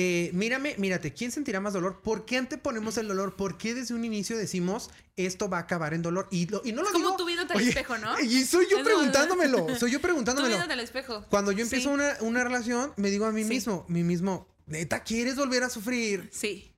[0.00, 2.00] Eh, mírame, mírate, ¿quién sentirá más dolor?
[2.02, 3.34] ¿Por qué anteponemos el dolor?
[3.34, 6.28] ¿Por qué desde un inicio decimos esto va a acabar en dolor?
[6.30, 7.16] Y, lo- y no lo Es como digo.
[7.16, 8.14] tu vida al espejo, ¿no?
[8.20, 9.66] Y soy yo Es como- preguntándomelo.
[9.80, 10.54] Soy yo preguntándomelo.
[10.54, 11.24] viéndote al espejo.
[11.30, 11.94] Cuando yo empiezo Sí.
[11.94, 13.48] una, una relación, me digo a mí Sí.
[13.48, 16.28] mismo, mí mismo, neta, ¿quieres volver a sufrir?
[16.32, 16.70] Sí.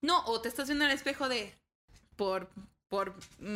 [0.00, 1.52] No, o te estás viendo al espejo de.
[2.16, 2.48] Por.
[2.88, 3.12] Por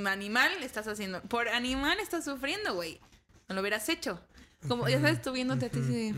[0.06, 1.22] animal estás haciendo.
[1.22, 3.00] Por animal estás sufriendo, güey.
[3.48, 4.20] No lo hubieras hecho.
[4.66, 6.12] Como, ya sabes, tú viéndote a ti.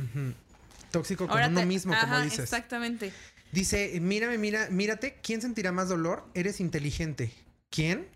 [0.91, 2.41] Tóxico con Ahora uno te- mismo, como dices.
[2.41, 3.13] Exactamente.
[3.53, 6.25] Dice, mírame, mira, mírate, ¿quién sentirá más dolor?
[6.35, 7.33] Eres inteligente.
[7.71, 8.09] ¿Quién?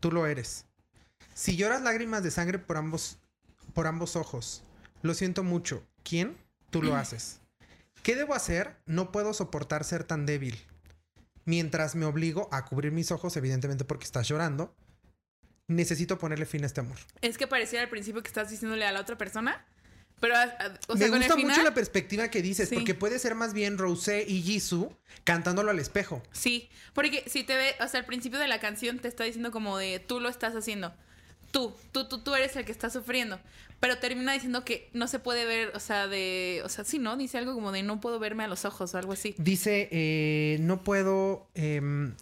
[0.00, 0.64] Tú lo eres.
[1.34, 3.18] Si lloras lágrimas de sangre por ambos,
[3.72, 4.62] por ambos ojos,
[5.02, 5.86] lo siento mucho.
[6.02, 6.36] ¿Quién?
[6.70, 7.40] Tú lo haces.
[8.02, 8.76] ¿Qué debo hacer?
[8.86, 10.58] No puedo soportar ser tan débil.
[11.44, 14.74] Mientras me obligo a cubrir mis ojos, evidentemente porque estás llorando,
[15.68, 16.98] necesito ponerle fin a este amor.
[17.20, 19.64] Es que parecía al principio que estás diciéndole a la otra persona.
[20.20, 20.34] Pero,
[20.88, 22.74] o sea, me gusta final, mucho la perspectiva que dices, Sí.
[22.74, 24.94] porque puede ser más bien Rosé y Jisoo
[25.24, 26.22] cantándolo al espejo.
[26.32, 29.50] Sí, porque si te ve, o sea, al principio de la canción te está diciendo
[29.50, 30.92] como de tú lo estás haciendo.
[31.52, 33.40] Tú, tú, tú, tú eres el que está sufriendo.
[33.80, 36.60] Pero termina diciendo que no se puede ver, o sea, de.
[36.66, 37.16] O sea, sí, ¿no?
[37.16, 39.34] Dice algo como de no puedo verme a los ojos o algo así.
[39.38, 42.12] Dice, eh, no puedo, em,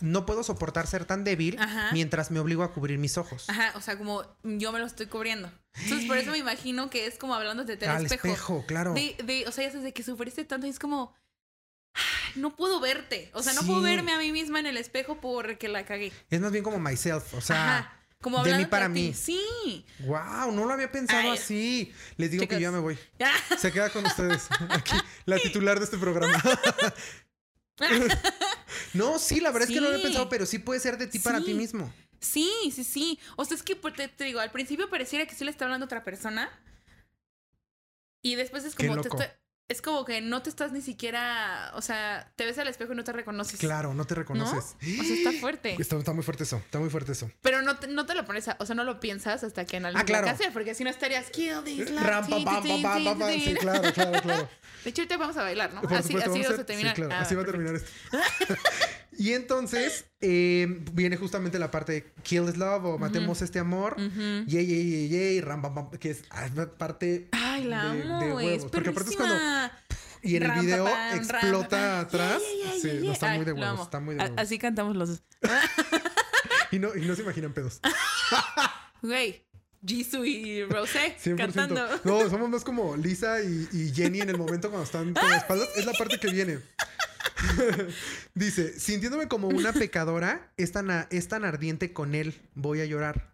[0.00, 1.88] no puedo soportar ser tan débil Ajá.
[1.94, 3.48] mientras me obligo a cubrir mis ojos.
[3.48, 5.50] Ajá, o sea, como yo me lo estoy cubriendo.
[5.74, 8.28] Entonces, por eso me imagino que es como hablándote del Al espejo.
[8.28, 8.94] espejo, claro.
[8.94, 11.14] De, de, o sea, ya desde que sufriste tanto es como.
[11.94, 12.02] "Ay,
[12.40, 13.30] No puedo verte.
[13.34, 13.66] O sea, no Sí.
[13.66, 16.12] puedo verme a mí misma en el espejo porque la cagué.
[16.30, 17.98] Es más bien como myself, o sea, Ajá.
[18.22, 19.12] Como de mí para mí.
[19.14, 19.84] Sí.
[20.06, 21.36] wow, no lo había pensado Ay.
[21.38, 21.92] así.
[22.16, 22.96] Les digo que yo ya me voy.
[23.18, 23.32] Ya.
[23.58, 24.46] Se queda con ustedes.
[24.70, 24.94] Aquí,
[25.26, 26.40] la titular de este programa.
[28.94, 31.06] no, sí, la verdad es que no lo había pensado, pero sí puede ser de
[31.08, 31.92] ti para ti mismo.
[32.22, 33.18] Sí, sí, sí.
[33.36, 35.64] O sea, es que pues, te, te digo, al principio pareciera que sí le está
[35.66, 36.48] hablando a otra persona.
[38.22, 39.00] Y después es como.
[39.00, 39.36] te está-
[39.68, 41.72] es como que no te estás ni siquiera.
[41.74, 43.58] O sea, te ves al espejo y no te reconoces.
[43.58, 44.20] Claro, no te ¿No?
[44.20, 44.76] reconoces.
[45.00, 45.76] O sea, está fuerte.
[45.80, 47.30] Está, está muy fuerte eso, está muy fuerte eso.
[47.40, 49.78] Pero no te, no te lo pones, a- o sea, no lo piensas hasta que
[49.78, 50.36] analizas Ah, claro.
[50.52, 54.48] porque si no estarías kill this Sí, claro, claro, claro.
[54.84, 55.80] De hecho, ahorita vamos a bailar, ¿no?
[55.80, 56.90] Así así vamos a se hacer- termina.
[56.90, 57.90] Sí, claro, Ah, así va a terminar esto.
[59.18, 63.94] y entonces eh, viene justamente la parte de Kill is Love o Matemos este amor.
[63.98, 64.44] Ujú.
[64.46, 66.48] Yay, yay, yay, yay, ram, bam, bam, que es ah,
[66.78, 67.28] parte.
[67.32, 68.46] Ay, la de- amo, de güey.
[68.46, 69.36] Es huevos, porque aparte es cuando-.
[70.24, 72.40] Y en el Ram, video pa, pam, explota ram, atrás.
[72.40, 73.12] yeah, yeah, sí, yeah, no, yeah.
[73.12, 73.80] está muy Ay, de lo huevos.
[73.82, 74.38] Está muy de huevos.
[74.38, 75.22] Así cantamos los dos.
[76.70, 77.80] Y, no, y no se imaginan pedos.
[79.02, 79.44] Güey,
[79.84, 81.36] Jisoo y Rosé 100%.
[81.36, 81.86] cantando.
[82.04, 85.38] No, somos más como Lisa y, y Jenny en el momento cuando están con las
[85.42, 85.68] espaldas.
[85.76, 86.60] Es la parte que viene.
[88.34, 92.84] Dice, sintiéndome como una pecadora, es tan, a- es tan ardiente con él, voy a
[92.86, 93.30] llorar.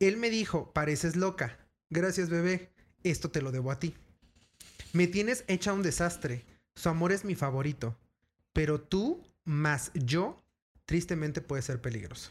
[0.00, 1.58] Él me dijo, pareces loca.
[1.90, 2.70] Gracias, bebé.
[3.02, 3.94] Esto te lo debo a ti.
[4.92, 6.44] Me tienes hecha un desastre.
[6.74, 7.96] Su amor es mi favorito.
[8.52, 10.42] Pero tú, más yo,
[10.86, 12.30] tristemente puede ser peligroso.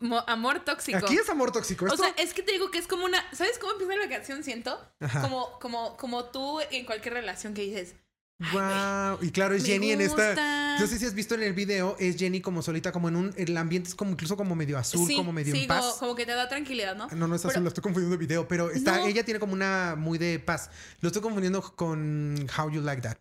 [0.00, 0.98] Mo- amor tóxico.
[0.98, 1.84] Aquí es amor tóxico.
[1.84, 3.22] O Esto- sea, es que te digo que es como una.
[3.34, 4.44] ¿Sabes cómo empieza la canción?
[4.44, 4.78] Siento.
[5.00, 5.22] Ajá.
[5.22, 7.94] Como, como, como tú en cualquier relación que dices.
[8.38, 9.18] "Ay, güey, Wow.
[9.22, 10.26] Y claro, es me Jenny en esta.
[10.28, 10.78] gusta".
[10.78, 13.34] No sé si has visto en el video, es Jenny como solita, como en un.
[13.36, 15.80] El ambiente es como incluso como medio azul, Sí, como medio sí, en paz.
[15.84, 17.08] Como, como que te da tranquilidad, ¿no?
[17.08, 19.06] No, no es azul, Pero- la estoy confundiendo de video, pero está, No.
[19.06, 20.70] ella tiene como una muy de paz.
[21.00, 23.16] Lo estoy confundiendo con How You Like That.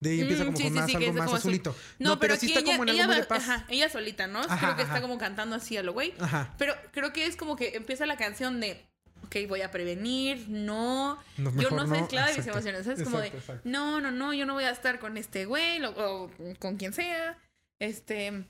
[0.00, 1.36] De ahí empieza Mm, como sí, con sí, más sí, algo más como azul.
[1.38, 1.76] azulito.
[1.98, 3.42] No, pero, sí aquí está ella, como en algo muy de va- paz.
[3.48, 4.40] ajá, ella solita, ¿no?
[4.40, 4.92] Ajá, creo que ajá.
[4.94, 6.12] está como cantando así a lo güey.
[6.20, 6.54] Ajá.
[6.58, 8.84] Pero creo que es como que empieza la canción de,
[9.24, 12.04] ok, voy a prevenir, no, No, yo no soy no.
[12.04, 13.02] esclava de mis emociones, ¿sabes?
[13.04, 15.90] Como de, Exacto, no, no, no, yo no voy a estar con este güey lo-
[15.90, 17.38] o con quien sea,
[17.80, 18.46] este,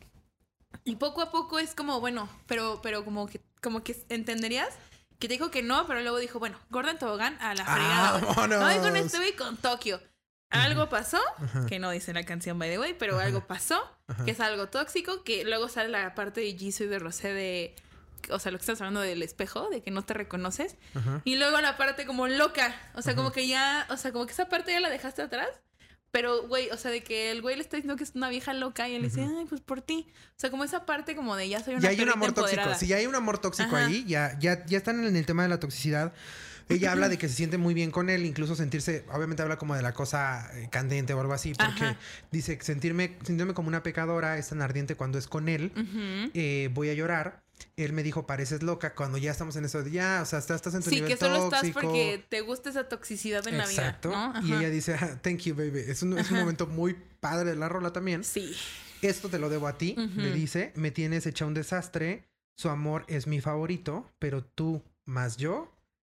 [0.85, 4.69] y poco a poco es como, bueno, pero, pero como que, como que entenderías
[5.19, 8.19] que te dijo que no, pero luego dijo, bueno, Gordon Tobogán a la fregada.
[8.19, 8.25] güey.
[8.35, 8.63] ¡Vámonos!
[8.63, 10.01] Ay, con este güey con Tokio.
[10.51, 11.67] Algo pasó, Ajá.
[11.67, 13.27] que no dice la canción by the way, pero Ajá.
[13.27, 14.25] algo pasó, Ajá.
[14.25, 17.75] que es algo tóxico, que luego sale la parte de Jisoo y de Rosé de,
[18.31, 21.21] o sea, lo que estás hablando del espejo, de que no te reconoces, Ajá.
[21.25, 23.17] y luego la parte como loca, o sea, Ajá.
[23.17, 25.49] como que ya, o sea, como que esa parte ya la dejaste atrás,
[26.11, 28.53] pero güey, o sea, de que el güey le está diciendo que es una vieja
[28.53, 31.49] loca y él dice, ay, pues por ti, o sea, como esa parte como de
[31.49, 32.75] ya soy una Ya hay un amor tóxico.
[32.77, 33.87] Si ya hay un amor tóxico Ajá.
[33.87, 36.13] ahí, ya, ya, ya están en el tema de la toxicidad.
[36.69, 39.75] Ella habla de que se siente muy bien con él, incluso sentirse, obviamente habla como
[39.77, 41.99] de la cosa eh, candente o algo así, porque Ajá.
[42.31, 45.73] dice sentirme, sentirme como una pecadora es tan ardiente cuando es con él,
[46.33, 47.44] eh, voy a llorar.
[47.77, 50.57] Él me dijo, pareces loca, cuando ya estamos en eso de ya, o sea, estás,
[50.57, 51.81] estás en tu Sí, nivel que solo estás tóxico.
[51.81, 54.11] porque te gusta esa toxicidad en Exacto.
[54.11, 54.47] la vida, ¿no?
[54.47, 55.81] Y ella dice, "Ah, thank you, baby.
[55.87, 58.23] Es un, es un momento muy padre de la rola también.
[58.25, 58.55] Sí.
[59.03, 60.73] Esto te lo debo a ti, le dice.
[60.77, 62.29] Me tienes hecha un desastre.
[62.57, 65.74] Su amor es mi favorito, pero tú más yo,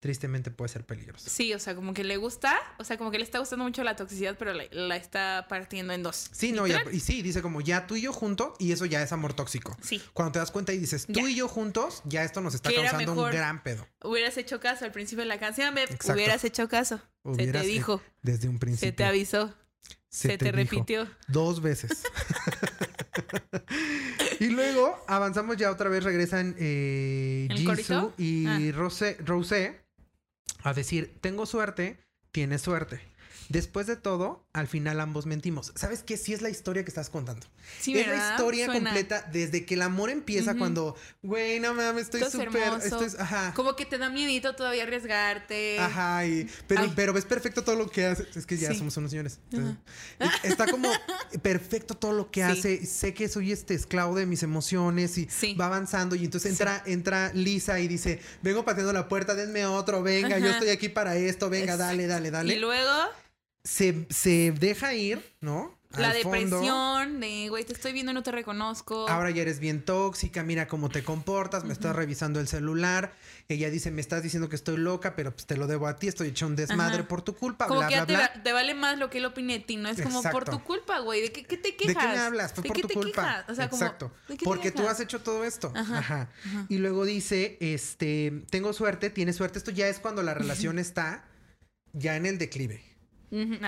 [0.08, 1.30] tristemente puede ser peligroso.
[1.30, 3.84] Sí, o sea, como que le gusta, o sea, como que le está gustando mucho
[3.84, 6.30] la toxicidad, pero la, la está partiendo en dos.
[6.32, 9.12] Sí, no, y, sí, dice como ya tú y yo juntos y eso ya es
[9.12, 9.76] amor tóxico.
[9.82, 10.02] Sí.
[10.14, 11.30] Cuando te das cuenta y dices tú Ya.
[11.30, 13.86] y yo juntos, ya esto nos está causando un gran pedo.
[14.02, 15.78] Hubieras hecho caso al principio de la canción.
[15.78, 16.14] Exacto.
[16.14, 17.02] Hubieras hecho caso.
[17.24, 18.88] Hubieras- se te dijo, Desde un principio.
[18.88, 19.54] se te avisó,
[20.08, 21.06] se, te, repitió.
[21.28, 22.04] Dos veces.
[24.40, 28.14] y luego avanzamos ya otra vez, regresan eh, ¿El Jisoo corito?
[28.18, 28.60] y Ah.
[28.74, 29.87] Rose, Rosé
[30.64, 32.00] a decir, tengo suerte,
[32.32, 33.02] tienes suerte.
[33.50, 35.72] Después de todo, al final ambos mentimos.
[35.76, 36.18] ¿Sabes qué?
[36.18, 37.48] Sí es la historia que estás contando.
[37.80, 38.90] Sí, es la historia Suena.
[38.92, 43.20] completa desde que el amor empieza cuando, güey, no mames, estoy Esto es súper, es,
[43.20, 43.54] ajá.
[43.56, 45.80] Como que te da miedito todavía arriesgarte.
[45.80, 46.94] Ajá, y- pero, Ay.
[46.96, 48.28] pero ves perfecto todo lo que hace.
[48.36, 48.78] Es que ya Sí.
[48.80, 49.40] somos unos señores.
[49.52, 49.78] Entonces,
[50.44, 50.90] Está como
[51.42, 52.52] perfecto todo lo que Sí.
[52.60, 52.86] hace.
[52.86, 55.54] Sé que soy este esclavo de mis emociones y Sí.
[55.56, 56.16] va avanzando.
[56.16, 60.48] Y entonces entra, entra Lisa y dice: Vengo pateando la puerta, denme otro, venga, yo
[60.50, 62.56] estoy aquí para esto, venga, dale, dale, dale.
[62.56, 62.92] Y luego
[63.68, 65.76] Se, se deja ir, ¿no?
[65.98, 66.58] la Al fondo.
[66.60, 69.08] depresión de, güey, te estoy viendo y no te reconozco.
[69.10, 73.14] Ahora ya eres bien tóxica, mira cómo te comportas, me estás revisando el celular.
[73.48, 76.08] Ella dice, me estás diciendo que estoy loca, pero pues te lo debo a ti,
[76.08, 77.08] estoy hecho un desmadre Ajá.
[77.08, 78.32] por tu culpa, como bla, que bla, ya te, bla.
[78.36, 79.90] va- te vale más lo que él opine de ti, ¿no?
[79.90, 81.22] Es como por tu culpa, güey.
[81.22, 82.06] ¿De qué, qué te ¿De quejas?
[82.06, 82.54] qué me hablas?
[82.54, 83.22] Fue ¿De por qué tu te culpa.
[83.24, 83.46] quejas?
[83.50, 84.12] O sea, como, Exacto.
[84.28, 85.72] ¿de qué te Porque tú has hecho todo esto.
[85.74, 86.30] Ajá, Ajá.
[86.46, 86.66] ajá.
[86.70, 89.58] Y luego dice, este, tengo suerte, tienes suerte.
[89.58, 91.26] Esto ya es cuando la relación está
[91.94, 92.84] ya en el declive.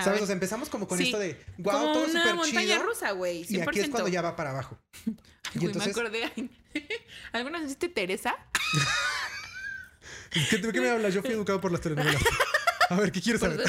[0.02, 0.22] ¿Sabes?
[0.22, 1.04] O sea, empezamos como con Sí.
[1.04, 2.82] esto de, wow, como todo una súper montaña chido.
[2.82, 3.44] rusa, güey.
[3.44, 3.50] 100%.
[3.50, 4.78] Y aquí es cuando ya va para abajo.
[5.04, 5.12] Ay,
[5.60, 6.50] y entonces- me acordé.
[7.32, 8.34] ¿Alguna vez viste Teresa?
[10.30, 11.12] ¿Qué, ¿De qué me hablas?
[11.12, 12.22] Yo fui educado por las telenovelas.
[12.90, 13.60] A ver, ¿qué quieres saber?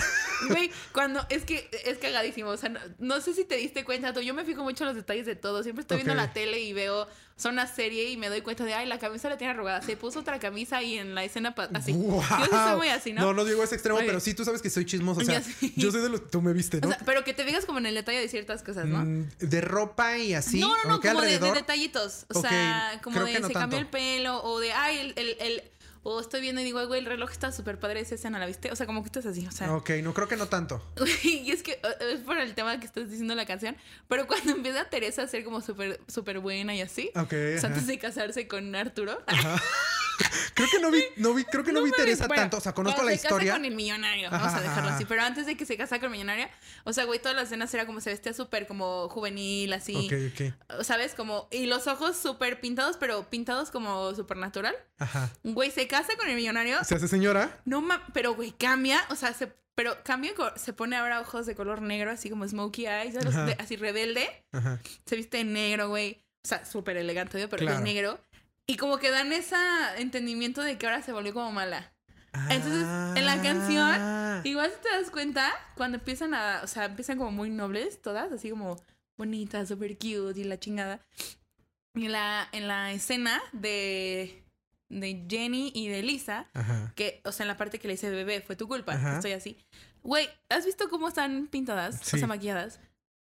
[0.50, 2.50] Güey, cuando es que es cagadísimo.
[2.50, 4.22] O sea, no, no sé si te diste cuenta, tú.
[4.22, 5.64] Yo me fijo mucho en los detalles de todo.
[5.64, 8.74] Siempre estoy viendo la tele y veo, son una serie y me doy cuenta de,
[8.74, 9.82] ay, la camisa la tiene arrugada.
[9.82, 11.94] Se puso otra camisa ahí en la escena así.
[11.94, 13.22] Yo sí soy muy así, ¿no?
[13.22, 14.08] No, no digo ese extremo, Oye.
[14.08, 15.22] pero sí tú sabes que soy chismoso.
[15.22, 15.42] O sea,
[15.76, 16.30] yo soy de los.
[16.30, 16.90] Tú me viste, ¿no?
[16.90, 19.00] O sea, pero que te fijas como en el detalle de ciertas cosas, ¿no?
[19.00, 20.60] Mm, de ropa y así.
[20.60, 22.26] no, no, no, como de, detallitos.
[22.34, 25.38] O sea, como creo de no se cambió el pelo o de, ay, el, el,
[25.40, 25.64] el-
[26.04, 28.46] o estoy viendo y digo, "Ay, güey, el reloj está súper padre esa escena, ¿la
[28.46, 28.72] viste?
[28.72, 29.74] O sea, como que estás así, o sea.
[29.76, 30.82] Ok, no creo que no tanto.
[31.24, 33.76] y es que eh, es por el tema que estás diciendo la canción,
[34.08, 37.22] pero cuando empieza Teresa a ser como súper súper buena y así, Ok.
[37.24, 37.68] o sea, ajá.
[37.68, 39.22] antes de casarse con Arturo.
[40.54, 42.58] Creo que no vi, no vi, creo que no, vi mames, Teresa bueno, tanto.
[42.58, 43.54] O sea, conozco la se casa historia.
[43.54, 44.96] con el millonario, vamos a dejarlo ajá.
[44.98, 45.06] así.
[45.06, 46.48] Pero antes de que se casara con el millonario,
[46.84, 50.10] o sea, güey, todas las escenas era como se vestía súper como juvenil, así.
[50.84, 51.16] ¿Sabes?
[51.16, 51.48] Como.
[51.52, 54.76] Y los ojos súper pintados, pero pintados como súper natural.
[55.00, 55.32] Ajá.
[55.44, 56.84] Güey, se casa con el millonario.
[56.84, 57.60] ¿Se hace señora?
[57.66, 61.56] No ma pero güey, cambia, o sea, se, pero cambia, se pone ahora ojos de
[61.56, 63.16] color negro, así como smokey eyes,
[63.58, 64.80] así rebelde, Ajá.
[65.06, 67.78] se viste de negro, güey, o sea, súper elegante, obvio, pero Claro.
[67.80, 68.20] de negro.
[68.72, 69.56] Y como que dan ese
[69.98, 71.92] entendimiento de que ahora se volvió como mala.
[72.50, 72.84] Entonces,
[73.18, 74.42] en la canción, Ah.
[74.46, 78.32] Igual si te das cuenta, cuando empiezan a, o sea, empiezan como muy nobles todas,
[78.32, 78.78] así como
[79.18, 81.02] bonitas, super cute y la chingada.
[81.96, 84.42] Y la, en la escena de,
[84.90, 86.94] de Jenny y de Lisa, Ajá.
[86.96, 89.16] que, o sea, en la parte que le dice bebé, fue tu culpa, Ajá.
[89.16, 89.58] estoy así.
[90.02, 92.00] Güey, ¿has visto cómo están pintadas?
[92.02, 92.16] Sí.
[92.16, 92.80] O sea, maquilladas.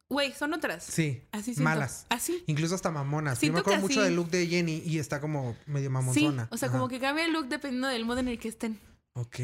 [0.08, 0.84] Güey, son otras.
[0.84, 1.22] Sí.
[1.32, 1.62] Así siento.
[1.64, 2.06] Malas.
[2.10, 2.42] Así.
[2.46, 3.34] Incluso hasta mamonas.
[3.38, 6.48] Yo Siento me acuerdo mucho del look de Jenny y está como medio Sí, mamonzona.
[6.50, 8.78] o sea, como que cambia el look dependiendo del modo en el que estén.
[9.14, 9.36] Ok.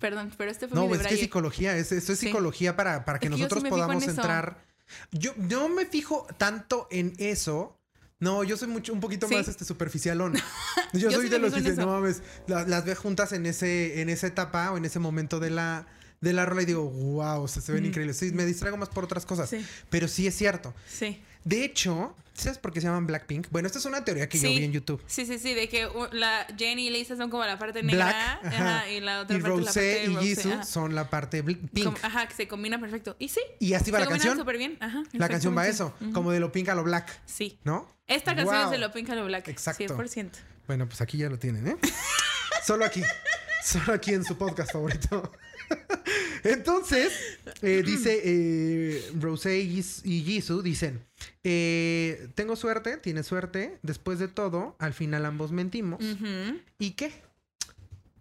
[0.00, 1.76] Perdón, pero este fue No, mi pues es que psicología.
[1.76, 2.26] Es, esto es Sí.
[2.26, 4.64] psicología para, para que Es que yo sí nosotros en podamos entrar.
[5.12, 7.78] Yo no me fijo tanto en eso.
[8.20, 9.34] No, yo soy mucho, un poquito Sí.
[9.34, 10.34] más este superficialón.
[10.92, 13.46] Yo, Yo soy sí de los que dicen, no mames, la- las ve juntas en
[13.46, 15.86] ese, en esa etapa o en ese momento de la,
[16.22, 17.86] de la rola y digo, wow, o sea, se ven Mm.
[17.86, 18.16] increíbles.
[18.16, 19.50] Sí, me distraigo más por otras cosas.
[19.50, 19.62] Sí.
[19.90, 20.72] Pero sí es cierto.
[20.88, 21.20] Sí.
[21.44, 23.48] De hecho, ¿sabes por qué se llaman Blackpink?
[23.50, 25.02] Bueno, esta es una teoría que yo vi en YouTube.
[25.08, 28.14] Sí, sí, sí, de que la Jenny y Lisa son como la parte negra Black,
[28.54, 28.88] ajá, ajá.
[28.90, 31.84] y la otra Y parte la parte y de Jisoo son la parte pink.
[31.84, 33.16] Como- ajá, que se combina perfecto.
[33.18, 34.38] Y sí, Y así va se la canción.
[34.38, 34.76] súper bien.
[34.80, 37.58] Ajá, La canción va a eso, como de lo pink a lo black, Sí.
[37.64, 37.90] ¿no?
[38.06, 38.64] Esta canción Wow.
[38.66, 39.48] es de lo Pink a lo Black.
[39.48, 39.82] Exacto.
[39.96, 40.38] 100%.
[40.68, 41.76] Bueno, pues aquí ya lo tienen, ¿eh?
[42.64, 43.02] Solo aquí.
[43.64, 45.32] Solo aquí en su podcast favorito.
[46.44, 47.12] Entonces,
[47.62, 51.00] eh, dice eh, Rosé y Jis- y Jisoo, dicen,
[51.44, 56.00] eh, tengo suerte, tienes suerte, después de todo, al final ambos mentimos.
[56.78, 57.12] ¿Y qué?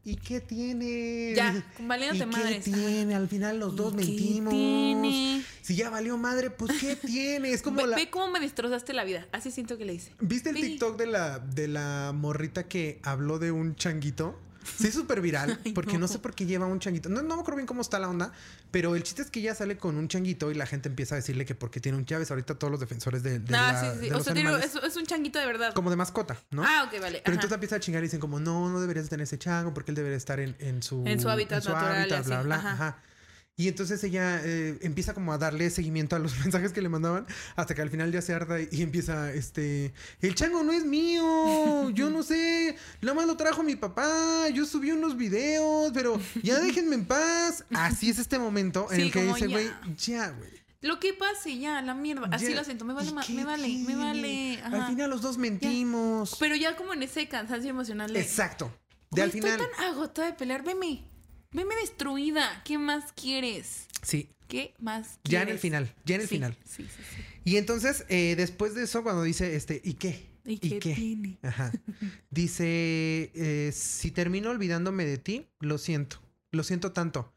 [0.04, 1.34] ¿Y qué tiene?
[1.36, 2.64] Ya, ¿Y valiéndote qué madres.
[2.64, 3.14] tiene?
[3.14, 4.52] Al final los dos ¿Y qué mentimos.
[4.54, 5.44] tiene?
[5.62, 7.52] Si ya valió madre, pues ¿qué tiene?
[7.54, 7.96] Es como Ve, la...
[7.98, 9.28] ve cómo me destrozaste la vida.
[9.32, 10.12] Así siento que le dice.
[10.20, 10.62] ¿Viste el Ve.
[10.62, 14.40] TikTok de la, de la morrita que habló de un changuito?
[14.64, 16.00] Se hizo súper viral Ay, porque no.
[16.00, 16.08] no.
[16.08, 17.10] sé por qué lleva un changuito.
[17.10, 18.32] No, no me acuerdo bien cómo está la onda,
[18.72, 21.18] pero el chiste es que ella sale con un changuito y la gente empieza a
[21.18, 23.88] decirle que porque tiene un llaves ahorita todos los defensores de, de ah, la- sí,
[24.02, 24.06] sí.
[24.08, 25.74] de O los sea, tiene- animales, es, es un changuito de verdad.
[25.74, 26.64] como de mascota, ¿no?
[26.66, 27.22] Ah, ok, vale.
[27.24, 27.34] Pero Ajá.
[27.34, 29.96] entonces empieza a chingar y dicen como, no, no deberías tener ese chango porque él
[29.96, 31.04] debería estar en, en su...
[31.06, 32.72] En su hábitat natural y hábitat, así, bla, bla, ajá.
[32.74, 32.98] ajá.
[33.62, 37.28] Y entonces ella eh, empieza como a darle seguimiento a los mensajes que le mandaban
[37.56, 41.92] hasta que al final ya se harta y, empieza, este, el chango no es mío,
[41.92, 46.60] yo no sé, nada más lo trajo mi papá, yo subí unos videos, pero ya
[46.60, 47.64] déjenme en paz.
[47.72, 50.50] Así es este momento en Sí, el que dice, güey, ya, güey.
[50.82, 52.28] Lo que pase, ya, la mierda.
[52.32, 52.56] Así ya".
[52.56, 54.60] lo siento, me vale, ¿Y ma- qué me vale, me vale.
[54.64, 56.36] Al final los dos mentimos.
[56.40, 58.20] Pero ya como en ese cansancio emocional de.
[58.22, 58.74] Exacto.
[59.12, 59.62] De "Güey, al final.
[59.62, 61.04] Estoy tan agotada de pelear, veme.
[61.54, 62.62] Veme destruida.
[62.64, 63.88] ¿Qué más quieres?
[64.02, 65.32] Sí, ¿Qué más quieres?
[65.32, 66.58] Ya en el final, ya en el Sí, final.
[66.66, 67.22] Sí, sí, sí.
[67.44, 70.30] Y entonces, eh, después de eso, cuando dice, este, ¿y qué?
[70.46, 71.38] ¿Y qué tiene?
[71.44, 71.72] Ajá.
[72.32, 76.20] Dice, eh, si termino olvidándome de ti, lo siento.
[76.52, 77.34] Lo siento tanto.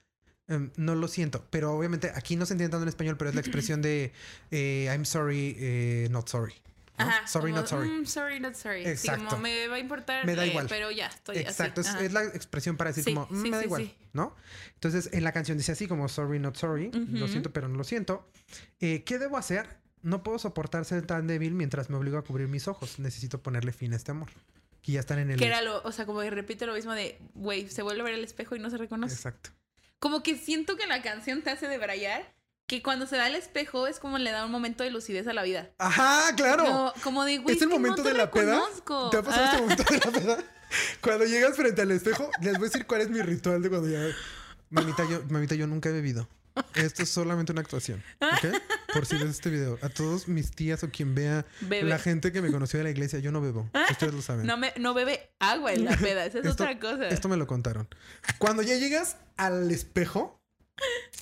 [0.49, 1.47] Em, no lo siento.
[1.51, 4.13] Pero obviamente aquí no se entiende tanto en español, pero es la expresión de
[4.51, 6.55] eh, I'm sorry, eh, not sorry.
[6.99, 7.05] ¿No?
[7.05, 7.27] Ajá.
[7.27, 7.89] Sorry, como, not sorry.
[7.89, 8.83] "Mm, sorry, not sorry.
[8.85, 9.25] Sí, Exacto.
[9.31, 10.25] como me va a importar.
[10.27, 10.67] Me da eh, igual.
[10.69, 11.91] Pero ya, estoy Exacto, así.
[11.99, 13.95] es, es la expresión para decir Sí, como, "Mm, sí, me da igual.
[14.13, 14.37] ¿no?
[14.75, 17.85] Entonces, en la canción dice así como, sorry, not sorry, lo siento, pero no lo
[17.85, 18.29] siento.
[18.81, 19.67] Eh, ¿Qué debo hacer?
[20.03, 22.99] No puedo soportar ser tan débil mientras me obligo a cubrir mis ojos.
[22.99, 24.31] Necesito ponerle fin a este amor.
[24.83, 25.39] Y ya están en el...
[25.39, 28.05] Que era lo, o sea, como que repite lo mismo de, güey, se vuelve a
[28.05, 29.15] ver el espejo y no se reconoce.
[29.15, 29.49] Exacto.
[29.99, 32.34] Como que siento que la canción te hace debrayar,
[32.67, 35.33] que cuando se da el espejo es como le da un momento de lucidez a
[35.33, 35.71] la vida.
[35.79, 36.65] Ajá, claro.
[36.65, 38.63] No, como de, güey, es el momento no te de la peda.
[39.11, 40.45] ¿Te ha pasado Ah, este momento de la peda?
[41.01, 43.89] Cuando llegas frente al espejo, les voy a decir cuál es mi ritual de cuando
[43.89, 44.01] ya...
[44.71, 46.29] Mamita, yo, mamita, yo nunca he bebido.
[46.75, 48.03] Esto es solamente una actuación.
[48.21, 48.57] ¿Ok?
[48.93, 49.79] Por si ves este video.
[49.83, 51.89] A todos mis tías o quien vea Bebe.
[51.89, 53.69] la gente que me conoció de la iglesia, yo no bebo.
[53.91, 54.47] Ustedes lo saben.
[54.47, 57.09] No, me, no bebe agua en la peda, esa es Esto- otra cosa.
[57.09, 57.89] Esto me lo contaron.
[58.39, 60.41] Cuando ya llegas al espejo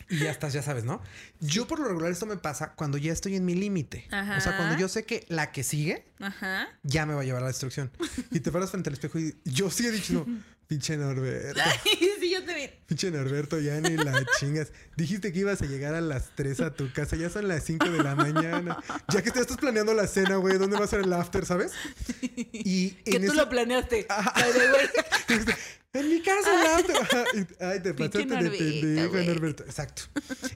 [0.08, 1.00] y ya estás, ya sabes, ¿no?
[1.40, 4.06] Yo por lo regular esto me pasa cuando ya estoy en mi límite.
[4.36, 6.68] O sea, cuando yo sé que la que sigue Ajá.
[6.82, 7.90] ya me va a llevar a la destrucción.
[8.30, 10.26] Y te paras frente al espejo y yo sí he dicho,
[10.66, 12.70] pinche Norberto, Ay, sí, yo también.
[12.86, 14.72] pinche Norberto, ya ni la chingas.
[14.96, 17.90] Dijiste que ibas a llegar a las 3 a tu casa, ya son las 5
[17.90, 18.78] de la mañana.
[19.08, 21.72] Ya que te estás planeando la cena, güey, ¿dónde va a ser el after, sabes?
[22.52, 24.06] Y Que tú lo planeaste.
[24.08, 24.32] Ajá.
[25.94, 26.96] En mi casa, el after.
[26.96, 29.16] Ajá, y- Ay, te pasaste de pendejo.
[29.32, 29.62] Norberto.
[29.64, 30.02] Exacto.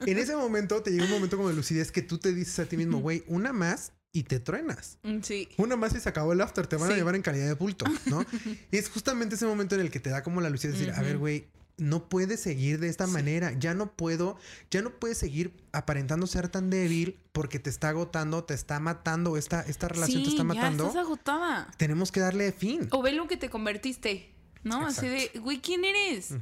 [0.06, 2.64] En ese momento te llega un momento como de lucidez que tú te dices a
[2.66, 4.98] ti mismo, güey, una más y te truenas.
[5.02, 5.48] Mm, Sí.
[5.58, 7.84] Una más y se acabó el after, te van a llevar en calidad de bulto,
[8.06, 8.24] ¿no?
[8.70, 11.02] es justamente ese momento en el que te da como la lucidez de decir, a
[11.02, 13.12] ver, güey, no puedes seguir de esta Sí.
[13.12, 14.38] manera, ya no puedo,
[14.70, 19.36] ya no puedes seguir aparentando ser tan débil porque te está agotando, te está matando,
[19.36, 20.86] esta, esta relación te está ya matando.
[20.86, 21.70] estás agotada.
[21.76, 22.88] Tenemos que darle fin.
[22.92, 24.32] O ve lo que te convertiste,
[24.66, 24.86] ¿no?
[24.86, 26.34] Así de, güey, ¿quién eres?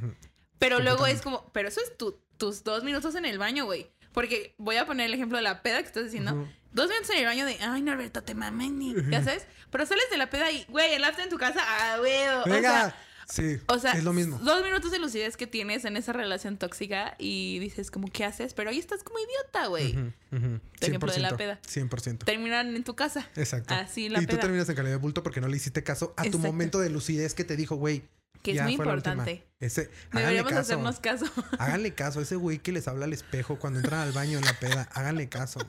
[0.58, 3.90] Pero luego es como, pero eso es tu- tus dos minutos en el baño, güey.
[4.12, 6.32] Porque voy a poner el ejemplo de la peda que estás diciendo.
[6.72, 8.94] Dos minutos en el baño de, ay, Norberto, te mamé, ni.
[9.10, 9.46] Ya sabes.
[9.70, 12.26] Pero sales de la peda y, güey, el after en tu casa, ah, güey.
[12.28, 12.96] O sea,
[13.28, 14.38] sí, o sea, es lo mismo.
[14.38, 18.54] Dos minutos de lucidez que tienes en esa relación tóxica y dices, como, ¿qué haces?
[18.54, 19.92] Pero ahí estás como idiota, güey.
[19.92, 20.60] Ujú, ujú.
[20.80, 21.60] Tu ejemplo de la 100%, peda.
[21.62, 22.18] 100%.
[22.24, 23.28] Terminan en tu casa.
[23.36, 23.74] Exacto.
[23.74, 26.24] Así la y tú terminas en calidad de bulto porque no le hiciste caso a
[26.24, 28.04] tu momento de lucidez que te dijo, güey.
[28.42, 29.46] Que es muy importante.
[29.58, 30.60] Ese, Deberíamos caso.
[30.60, 31.24] hacernos caso.
[31.58, 34.44] Háganle caso a ese güey que les habla al espejo cuando entran al baño en
[34.44, 34.86] la peda.
[34.92, 35.60] Háganle caso.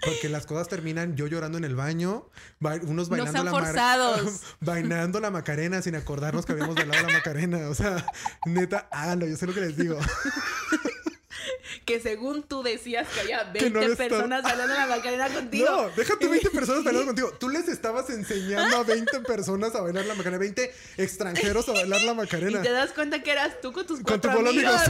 [0.00, 2.28] Porque las cosas terminan yo llorando en el baño,
[2.60, 4.40] ba- unos No bailando la forzados.
[4.60, 7.68] bailando la macarena sin acordarnos que habíamos bailado la macarena.
[7.68, 8.06] O sea,
[8.46, 9.98] neta, háganlo, yo sé lo que les digo.
[11.84, 15.28] que según tú decías que había 20 Que no le estaba- personas hablando la macarena
[15.34, 15.66] contigo.
[15.68, 17.32] No, déjate 20 personas bailando contigo.
[17.38, 22.02] Tú les estabas enseñando a 20 personas a bailar la macarena, 20 extranjeros a bailar
[22.02, 22.62] la Y macarena.
[22.62, 24.80] te das cuenta que eras tú con tus Con cuatro tu bola de amigos.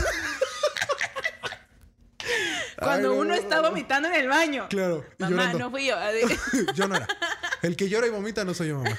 [2.78, 3.62] Cuando Ay, no, uno no, está no.
[3.70, 4.66] vomitando en el baño.
[4.70, 5.58] Claro, y Mamá, llorando.
[5.58, 5.96] no fui yo.
[6.74, 7.08] yo no era.
[7.62, 8.98] El que llora y vomita no soy yo, mamá.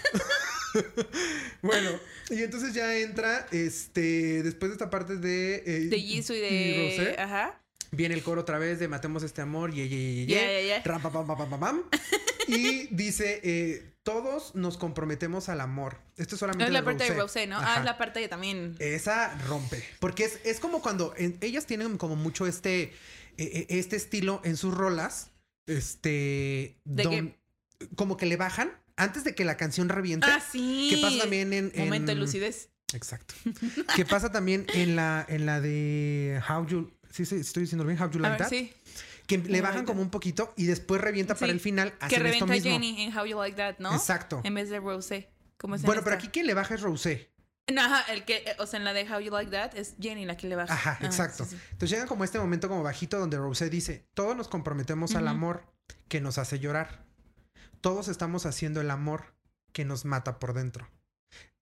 [1.62, 1.90] bueno,
[2.30, 5.64] y entonces ya entra, este, después de esta parte de...
[5.66, 6.96] eh, De Jisoo y de...
[6.98, 7.60] Rosé, Ajá.
[7.92, 10.82] viene el coro otra vez de matemos este amor, ye, ye, ye, ye, ya.
[10.84, 11.84] ram, pam, pam, pam, pam, pam,
[12.48, 15.98] y dice, eh, todos nos comprometemos al amor.
[16.18, 17.48] Esto es solamente Es la de parte de Rosé.
[17.48, 17.58] ¿no?
[17.58, 17.76] Ajá.
[17.76, 18.76] Ah, es la parte que también...
[18.80, 19.84] Esa rompe.
[20.00, 22.94] Porque es, es como cuando en- ellas tienen como mucho este,
[23.38, 25.32] eh, eh, este estilo en sus rolas.
[25.68, 26.80] Este.
[26.86, 27.36] ¿De don-
[27.96, 30.28] Como que le bajan antes de que la canción reviente.
[30.30, 30.90] Ah, sí.
[30.94, 31.72] Que pasa también en.
[31.74, 32.70] en- Momento de lucidez.
[32.94, 33.36] Exacto.
[33.96, 36.92] que pasa también en la, en la de How You.
[37.12, 38.02] Sí, sí, estoy diciendo bien.
[38.02, 38.50] How You Like ver, That.
[38.50, 38.74] sí.
[39.28, 41.94] Que le bajan como un poquito y después revienta para el final.
[42.00, 42.72] Que esto revienta a mismo.
[42.72, 43.94] Jenny en How You Like That, ¿no?
[43.94, 44.42] Exacto.
[44.44, 45.30] En vez de Rosé.
[45.58, 46.26] Como es en Bueno, pero esta.
[46.26, 47.29] aquí quien le baja es Rosé.
[47.74, 49.96] No, ajá, el que, eh, o sea, en la de How You Like That es
[50.00, 50.74] Jenny la que le baja.
[50.74, 51.44] Ajá, Ah, exacto.
[51.46, 51.62] sí, sí.
[51.72, 55.64] Entonces llega como este momento como bajito donde Rosé dice, todos nos comprometemos al amor
[56.08, 57.06] que nos hace llorar.
[57.82, 59.34] Todos estamos haciendo el amor
[59.72, 60.90] que nos mata por dentro.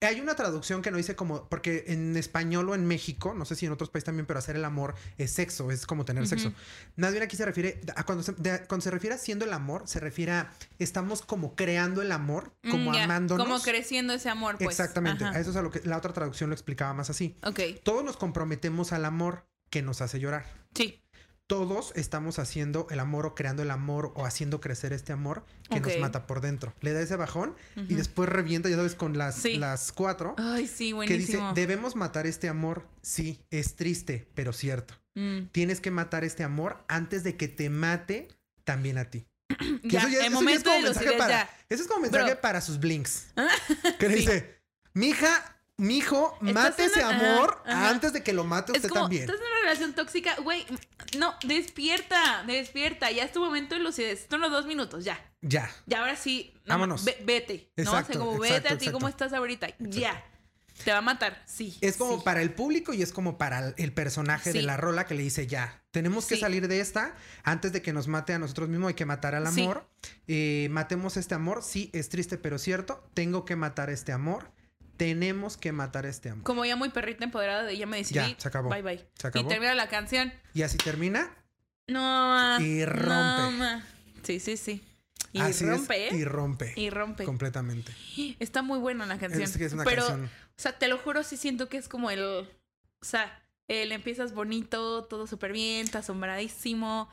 [0.02, 3.56] Hay una traducción que no dice como, porque en español o en México, no sé
[3.56, 6.54] si en otros países también, pero hacer el amor es sexo, es como tener sexo.
[6.98, 9.54] Más bien aquí se refiere, a cuando se, de- cuando se refiere a haciendo el
[9.54, 13.48] amor, se refiere a estamos como creando el amor, como Mm, amándonos.
[13.48, 14.70] Como creciendo ese amor, pues.
[14.70, 15.36] Exactamente, Ajá.
[15.36, 17.36] a eso es a lo que la otra traducción lo explicaba más así.
[17.44, 20.46] Ok, Todos nos comprometemos al amor que nos hace llorar.
[20.76, 21.02] sí.
[21.48, 25.80] Todos estamos haciendo el amor o creando el amor o haciendo crecer este amor que
[25.80, 26.74] nos mata por dentro.
[26.82, 29.56] Le da ese bajón y después revienta, ya sabes, con las, Sí.
[29.58, 30.36] las cuatro.
[30.38, 31.54] Ay, sí, que dice, buenísimo.
[31.54, 32.86] debemos matar este amor.
[33.02, 34.96] Sí, es triste, pero cierto.
[35.16, 35.46] Mm.
[35.54, 38.28] Tienes que matar este amor antes de que te mate
[38.66, 39.26] también a ti.
[39.84, 41.50] Ya, eso ya- el eso ya momento es como de mensaje lucidez para, ya.
[41.70, 42.42] Eso es como mensaje Bro.
[42.42, 43.28] para sus blinks.
[44.00, 44.20] Que le Sí.
[44.22, 44.60] dice,
[44.94, 49.02] mija, mijo, mate ese una- amor ajá, antes de que lo mate Es usted como,
[49.02, 49.24] también.
[49.24, 50.66] estás en una relación tóxica, güey.
[51.18, 53.12] No, despierta, despierta.
[53.12, 54.26] Ya es tu momento de lucidez.
[54.30, 55.20] Son los dos minutos, ya.
[55.42, 55.70] Ya.
[55.86, 56.54] Ya ahora sí.
[56.66, 57.06] no, Vámonos.
[57.06, 57.72] ve- vete.
[57.78, 57.84] ¿no?
[57.84, 59.26] Exacto, o sea, como exacto, vete a ti, ¿cómo exacto.
[59.26, 59.68] estás ahorita?
[59.80, 60.24] Ya.
[60.84, 61.76] Te va a matar, sí.
[61.82, 62.22] Es como sí.
[62.24, 65.48] para el público y es como para el personaje de la rola que le dice
[65.48, 66.42] ya, tenemos que Sí.
[66.42, 69.48] salir de esta antes de que nos mate a nosotros mismos, hay que matar al
[69.48, 69.90] amor.
[70.28, 74.52] Eh, matemos este amor, sí, es triste pero cierto, tengo que matar este amor,
[74.98, 76.44] tenemos que matar este amor.
[76.44, 78.16] Como ya muy perrita empoderada de ya me decidí.
[78.16, 78.70] Ya, se acabó.
[78.70, 79.08] Bye bye.
[79.16, 79.46] Se acabó.
[79.46, 80.34] Y termina la canción.
[80.54, 81.30] Y así termina.
[81.88, 82.60] No.
[82.60, 83.58] Y No, rompe.
[83.58, 83.84] ma.
[84.24, 84.84] Sí, sí, sí.
[85.34, 86.26] Y así es, rompe, Y ¿eh?
[86.26, 86.74] rompe.
[86.76, 87.24] Y rompe.
[87.24, 87.94] Completamente.
[88.40, 89.44] Está muy buena la canción.
[89.44, 90.26] Es que es una Pero, canción.
[90.26, 90.30] o
[90.62, 92.22] sea, te lo juro, sí siento que es como el.
[92.24, 92.48] O
[93.06, 97.10] sea, el empiezas bonito, todo súper bien, está asombradísimo.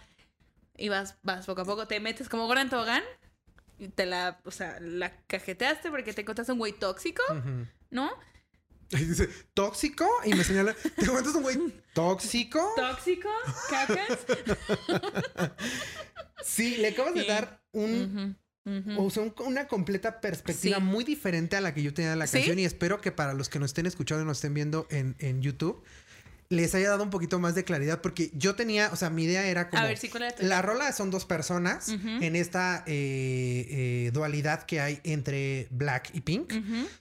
[0.76, 3.03] Y vas, vas poco a poco, te metes como Gordon Tobogán.
[3.95, 7.22] Te la, o sea, la cajeteaste porque te encontraste un güey tóxico.
[7.91, 8.11] ¿no?
[8.91, 11.57] Y dice, tóxico, y me señala, te encuentras un güey
[11.95, 12.61] tóxico.
[12.77, 13.29] Tóxico,
[13.70, 14.18] cacas.
[16.45, 18.37] Sí, le acabas de dar un.
[18.99, 20.83] O sea, un- una completa perspectiva Sí.
[20.83, 22.39] muy diferente a la que yo tenía de la ¿Sí?
[22.39, 25.16] canción y espero que para los que nos estén escuchando y nos estén viendo en,
[25.18, 25.83] en YouTube
[26.51, 29.47] les haya dado un poquito más de claridad porque yo tenía, o sea, mi idea
[29.47, 29.83] era como...
[29.83, 33.67] A ver, sí, ¿cuál era tu- La rola son dos personas en esta eh,
[34.07, 36.53] eh, dualidad que hay entre Black y Pink.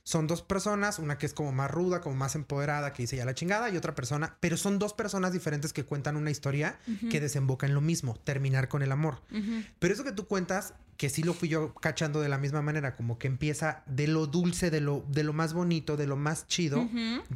[0.03, 3.25] Son dos personas, una que es como más ruda, como más empoderada, que dice ya
[3.25, 6.79] la chingada, y otra persona, pero son dos personas diferentes que cuentan una historia
[7.09, 9.21] que desemboca en lo mismo, terminar con el amor.
[9.79, 12.95] Pero eso que tú cuentas, que sí lo fui yo cachando de la misma manera,
[12.95, 16.47] como que empieza de lo dulce, de lo, de lo más bonito, de lo más
[16.47, 16.87] chido,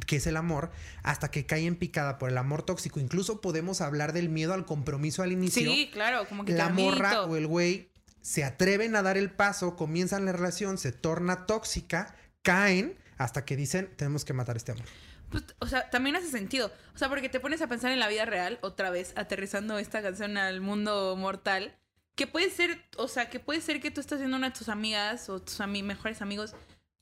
[0.06, 0.70] que es el amor,
[1.02, 3.00] hasta que cae en picada por el amor tóxico.
[3.00, 5.70] Incluso podemos hablar del miedo al compromiso al inicio.
[5.70, 7.90] Sí, claro, como que la morra o el güey
[8.20, 13.56] se atreven a dar el paso, comienzan la relación, se torna tóxica, caen hasta que
[13.56, 14.86] dicen, tenemos que matar este amor.
[15.30, 16.72] Pues, o sea, también hace sentido.
[16.94, 20.02] O sea, porque te pones a pensar en la vida real, otra vez, aterrizando esta
[20.02, 21.76] canción al mundo mortal.
[22.18, 24.68] Que puede ser, o sea, que puede ser que tú estás viendo una de tus
[24.68, 26.52] amigas o tus ami- mejores amigos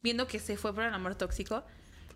[0.02, 1.64] viendo que se fue por el amor tóxico.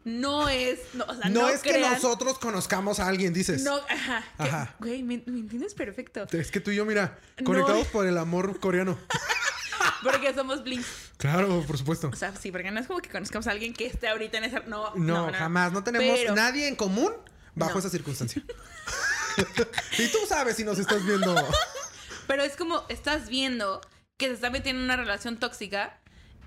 [0.04, 3.62] No es, no, o sea, no, no, es que nosotros conozcamos a alguien, dices.
[3.62, 4.22] No, ajá.
[4.36, 4.74] que- Ajá.
[4.80, 6.26] Güey, me, me entiendes perfecto.
[6.30, 7.44] Es que tú y yo, mira, No.
[7.46, 8.98] conectados por el amor coreano.
[10.02, 10.86] Porque somos blinks.
[11.16, 12.10] Claro, por supuesto.
[12.12, 14.44] O sea, sí, porque no es como que conozcamos a alguien que esté ahorita en
[14.44, 14.60] esa.
[14.60, 15.72] No, No, jamás.
[15.72, 17.12] No tenemos Pero- nadie en común
[17.54, 17.78] bajo No.
[17.80, 18.42] esa circunstancia.
[19.98, 21.34] y tú sabes si nos estás viendo.
[22.30, 23.80] Pero es como, estás viendo
[24.16, 25.98] que se está metiendo en una relación tóxica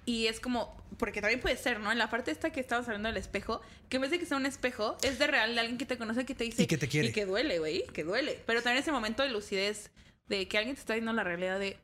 [0.05, 1.91] y es como, porque también puede ser, ¿no?
[1.91, 3.59] En la parte esta que estabas hablando del espejo,
[3.89, 5.97] que en vez de que sea un espejo, es de real de alguien que te
[5.97, 6.63] conoce, que te dice...
[6.63, 7.09] Y que te quiere.
[7.09, 8.41] Y que duele, güey, que duele.
[8.45, 9.91] Pero también ese momento de lucidez,
[10.27, 11.77] de que alguien te está viendo la realidad de,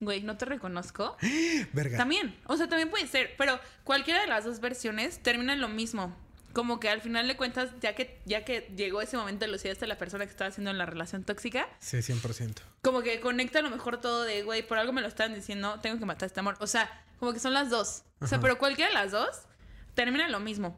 [0.00, 1.16] güey, no te reconozco.
[1.72, 1.96] Verga.
[1.96, 5.68] También, o sea, también puede ser, pero cualquiera de las dos versiones termina en lo
[5.68, 6.12] mismo.
[6.58, 9.78] Como que al final de cuentas, ya que, ya que llegó ese momento de lucidez
[9.78, 12.56] de la persona que estaba haciendo en la relación tóxica, Sí, 100%.
[12.82, 15.78] como que conecta a lo mejor todo de, güey, por algo me lo estaban diciendo,
[15.80, 16.56] tengo que matar a este amor.
[16.58, 16.90] O sea,
[17.20, 18.02] como que son las dos.
[18.20, 19.28] O sea, pero cualquiera de las dos
[19.94, 20.76] termina lo mismo.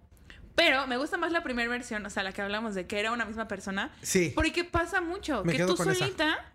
[0.54, 3.12] Pero me gusta más la primera versión, o sea, la que hablamos de que era
[3.12, 3.90] una misma persona.
[4.02, 4.32] Sí.
[4.34, 5.42] Porque pasa mucho.
[5.44, 5.84] Me que tú esa.
[5.94, 6.54] solita,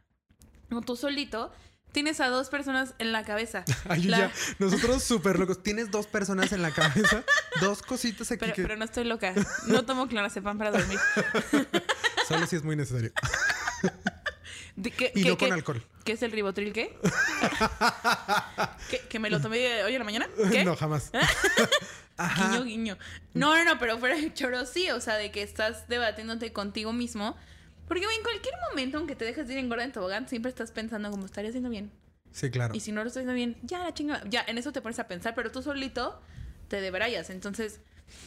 [0.72, 1.52] o tú solito,
[1.96, 3.64] tienes a dos personas en la cabeza.
[3.90, 4.32] Ay, La- ya.
[4.60, 5.64] Nosotros súper locos.
[5.64, 7.24] Tienes dos personas en la cabeza,
[7.62, 9.34] dos cositas aquí Pero, que pero no estoy loca.
[9.68, 11.00] No tomo clonazepam para dormir.
[12.28, 13.12] solo si es muy necesario.
[14.76, 15.84] De- ¿Qué, Y qué- no con alcohol.
[16.04, 16.96] ¿Qué es el ribotril qué?
[18.90, 20.28] ¿Que, que me lo tomé hoy en la mañana?
[20.52, 20.64] ¿Qué?
[20.66, 21.12] No, jamás.
[22.18, 22.50] Ajá.
[22.52, 22.98] Guiño, guiño.
[23.34, 26.94] No, no, no, pero fuera de choro sí, o sea, de que estás debatiéndote contigo
[26.94, 27.36] mismo.
[27.88, 30.72] Porque en cualquier momento, aunque te dejes de ir en gorda en tobogán, siempre estás
[30.72, 31.92] pensando como estaría haciendo bien.
[32.32, 32.76] Sí, claro.
[32.76, 35.00] Y si no lo estoy haciendo bien, ya la chinga, ya en eso te pones
[35.00, 36.20] a pensar, pero tú solito
[36.68, 37.30] te debrayas.
[37.30, 37.80] Entonces,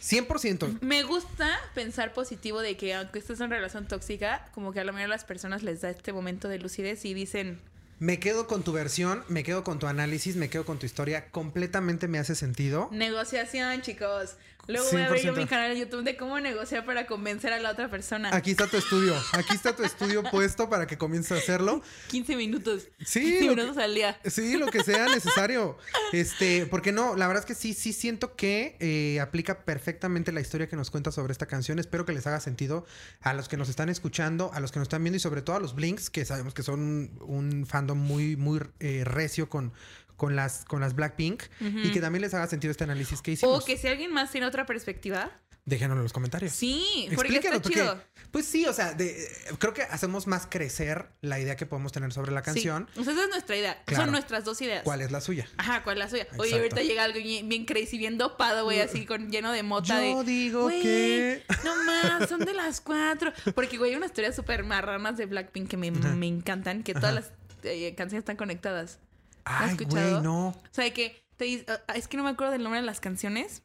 [0.02, 0.80] 100%.
[0.80, 4.92] Me gusta pensar positivo de que aunque estés en relación tóxica, como que a lo
[4.92, 7.61] mejor a las personas les da este momento de lucidez y dicen,
[7.98, 11.30] Me quedo con tu versión, me quedo con tu análisis, me quedo con tu historia.
[11.30, 12.88] Completamente me hace sentido.
[12.92, 14.36] negociación, chicos.
[14.68, 15.36] Luego voy a ver yo 100%.
[15.36, 18.30] mi canal de YouTube de cómo negociar para convencer a la otra persona.
[18.34, 19.14] Aquí está tu estudio.
[19.32, 21.82] Aquí está tu estudio puesto para que comiences a hacerlo.
[22.08, 22.88] 15 minutos.
[23.04, 24.20] Sí, 15 lo que- minutos al día.
[24.26, 25.78] Sí, lo que sea necesario.
[26.12, 30.40] Este, porque no, la verdad es que sí, sí siento que eh, aplica perfectamente la
[30.40, 31.78] historia que nos cuenta sobre esta canción.
[31.78, 32.84] Espero que les haga sentido
[33.22, 35.56] a los que nos están escuchando, a los que nos están viendo y sobre todo
[35.56, 39.72] a los Blinks, que sabemos que son un, un fandom muy, muy eh, recio con,
[40.18, 43.62] con las, con las Blackpink y que también les haga sentido este análisis que hicimos.
[43.62, 45.30] O que si alguien más tiene otra perspectiva.
[45.64, 46.52] Déjenoslo en los comentarios.
[46.52, 48.02] Sí, porque está Explíquenos, porque, chido.
[48.30, 52.10] pues sí, o sea, de- creo que hacemos más crecer la idea que podemos tener
[52.12, 52.88] sobre la canción.
[52.94, 53.00] Sí.
[53.00, 53.82] O sea, esa es nuestra idea.
[53.84, 54.04] Claro.
[54.04, 54.82] Son nuestras dos ideas.
[54.82, 55.46] ¿Cuál es la suya?
[55.58, 56.26] Ajá, ¿cuál es la suya?
[56.38, 56.56] Oye, Exacto.
[56.76, 60.02] ahorita llega algo bien, bien crazy, bien dopado, güey, así con lleno de mota.
[60.02, 63.30] Yo de, digo "Güey, que-" No más, son de las cuatro.
[63.54, 67.14] Porque, güey, hay unas teorías súper marranas de Blackpink que me, me encantan, que todas
[67.14, 69.00] las eh, canciones están conectadas.
[69.49, 70.11] Has Ay, escuchado?
[70.11, 70.49] güey, no.
[70.49, 73.01] O sea, que te dice- ah, es que no me acuerdo del nombre de las
[73.01, 73.62] canciones,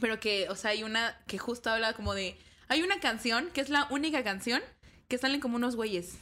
[0.00, 2.38] pero que, o sea, hay una que justo habla como de.
[2.68, 4.60] Hay una canción que es la única canción
[5.08, 6.14] que salen como unos güeyes,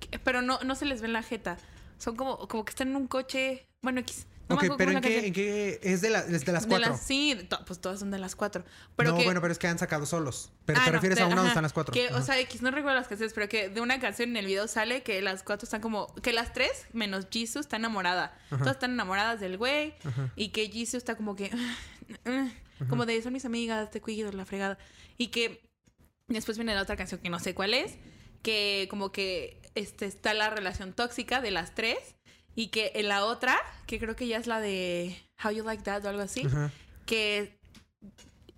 [0.00, 1.58] que- pero no, no se les ve en la jeta.
[1.98, 3.66] Son como, como que están en un coche.
[3.82, 4.26] Bueno, X.
[4.50, 5.24] No ok, pero ¿en qué, canción.
[5.24, 6.90] en qué es de, la- es de las De cuatro?
[6.90, 8.64] las- sí, to- pues todas son de las cuatro.
[8.96, 10.52] Pero no, que, bueno, pero es que han sacado solos.
[10.66, 11.94] Pero Ah, te no, refieres a una donde ajá, están las cuatro.
[11.94, 14.46] Que, o sea, X, no recuerdo las canciones, pero que de una canción en el
[14.46, 16.14] video sale que las cuatro están como.
[16.16, 18.36] Que las tres, menos Jisoo, está enamorada.
[18.50, 19.94] Todas están enamoradas del güey.
[20.36, 21.50] Y que Jisoo está como que.
[22.88, 24.78] Como de son mis amigas, te cuido, la fregada.
[25.18, 25.62] Y que
[26.28, 27.96] después viene la otra canción que no sé cuál es.
[28.42, 31.98] Que como que este, está la relación tóxica de las tres.
[32.54, 35.82] Y que en la otra, que creo que ya es la de How You Like
[35.84, 36.46] That o algo así
[37.06, 37.58] que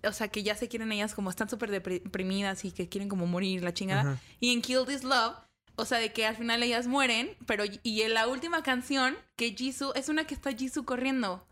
[0.05, 3.25] o sea, que ya se quieren ellas como están súper deprimidas y que quieren como
[3.25, 4.01] morir la chingada.
[4.01, 4.21] Ajá.
[4.39, 5.35] Y en Kill This Love,
[5.75, 9.55] o sea, de que al final ellas mueren, pero y en la última canción que
[9.55, 11.47] Jisoo es una que está Jisoo corriendo,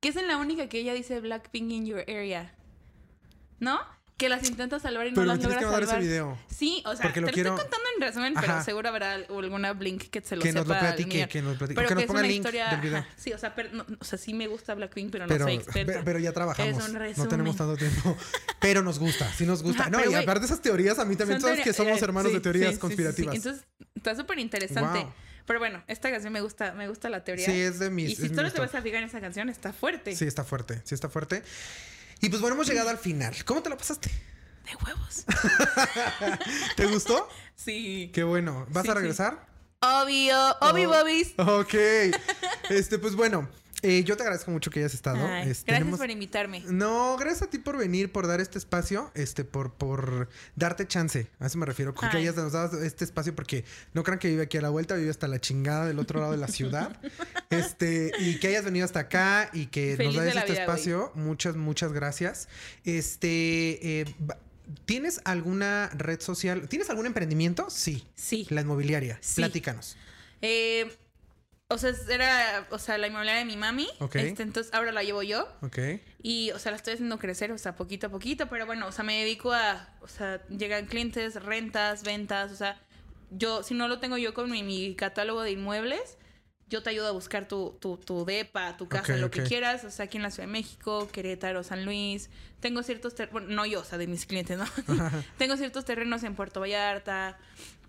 [0.00, 2.54] que es en la única que ella dice Blackpink in your area.
[3.58, 3.80] ¿No?
[4.18, 6.02] Que las intenta salvar y no Pero las logra mandar ese salvar.
[6.06, 6.38] video.
[6.54, 8.64] Sí, o sea, Porque te lo quiero- estoy contando en resumen, pero Ajá.
[8.64, 10.58] seguro habrá alguna Blink que se lo Que sepa.
[10.58, 11.76] nos lo platique, que nos platique.
[11.76, 12.98] Pero que nos es ponga una link historia, del video.
[12.98, 15.44] ajá, sí, o sea, pero, no- o sea, sí me gusta Blackpink, pero no Pero,
[15.44, 15.92] soy experta.
[15.92, 16.82] pe- pero ya trabajamos.
[16.82, 18.16] Es un no tenemos tanto tiempo.
[18.60, 19.82] Pero nos gusta, sí nos gusta.
[19.82, 22.04] Ajá, no, y güey, aparte de esas teorías, a mí también sabes que somos eh,
[22.04, 23.34] hermanos sí, de teorías sí, conspirativas.
[23.34, 23.38] sí.
[23.38, 23.64] Entonces,
[23.94, 24.98] está súper interesante.
[24.98, 25.12] Wow.
[25.46, 27.46] Pero bueno, esta canción me gusta, me gusta la teoría.
[27.46, 28.10] Sí, es de mis.
[28.10, 30.16] y es si solo te vas a fijar en esa canción, está fuerte.
[30.16, 31.44] Sí, está fuerte, sí está fuerte.
[32.20, 33.34] Y pues bueno, hemos llegado al final.
[33.44, 34.10] ¿Cómo te lo pasaste?
[34.64, 35.24] De huevos.
[36.76, 37.28] ¿Te gustó?
[37.56, 38.10] sí.
[38.12, 38.66] Qué bueno.
[38.70, 38.98] ¿Vas Sí, a sí.
[38.98, 39.46] regresar?
[39.80, 40.94] Obvio, obvio, Oh.
[40.98, 41.34] bobis.
[41.38, 41.74] Ok.
[42.70, 43.48] Este, pues bueno,
[43.82, 45.18] eh, yo te agradezco mucho que hayas estado.
[45.24, 46.64] Ay, Este, gracias tenemos- por invitarme.
[46.68, 51.28] No, gracias a ti por venir, por dar este espacio, este, por, por darte chance.
[51.38, 51.94] A eso me refiero.
[51.94, 52.22] con Que Ay.
[52.24, 53.64] hayas nos dado este espacio porque
[53.94, 56.32] no crean que vive aquí a la vuelta, vive hasta la chingada del otro lado
[56.32, 56.96] de la ciudad.
[57.50, 60.60] Este, y que hayas venido hasta acá y que Feliz nos de des este vida,
[60.62, 61.12] espacio.
[61.14, 62.46] Muchas, muchas gracias.
[62.84, 64.04] Este, eh,
[64.84, 66.68] ¿tienes alguna red social?
[66.68, 67.68] ¿Tienes algún emprendimiento?
[67.70, 68.06] Sí.
[68.16, 68.46] Sí.
[68.50, 69.18] La inmobiliaria.
[69.22, 69.36] Sí.
[69.36, 69.96] Platícanos.
[70.42, 70.94] Eh,
[71.70, 73.88] o sea, era, o sea, la inmobiliaria de mi mami.
[74.00, 74.16] Ok.
[74.16, 75.46] Este, entonces ahora la llevo yo.
[75.60, 75.78] Ok.
[76.22, 78.92] Y, o sea, la estoy haciendo crecer, o sea, poquito a poquito, pero bueno, o
[78.92, 82.80] sea, me dedico a, o sea, llegan clientes, rentas, ventas, o sea,
[83.30, 86.16] yo, si no lo tengo yo con mi, mi catálogo de inmuebles,
[86.70, 89.90] yo te ayudo a buscar tu, tu, tu depa, tu casa, lo que quieras, o
[89.90, 93.66] sea, aquí en la Ciudad de México, Querétaro, San Luis, tengo ciertos terrenos, bueno, no
[93.66, 94.64] yo, o sea, de mis clientes, ¿no?
[95.38, 97.38] tengo ciertos terrenos en Puerto Vallarta,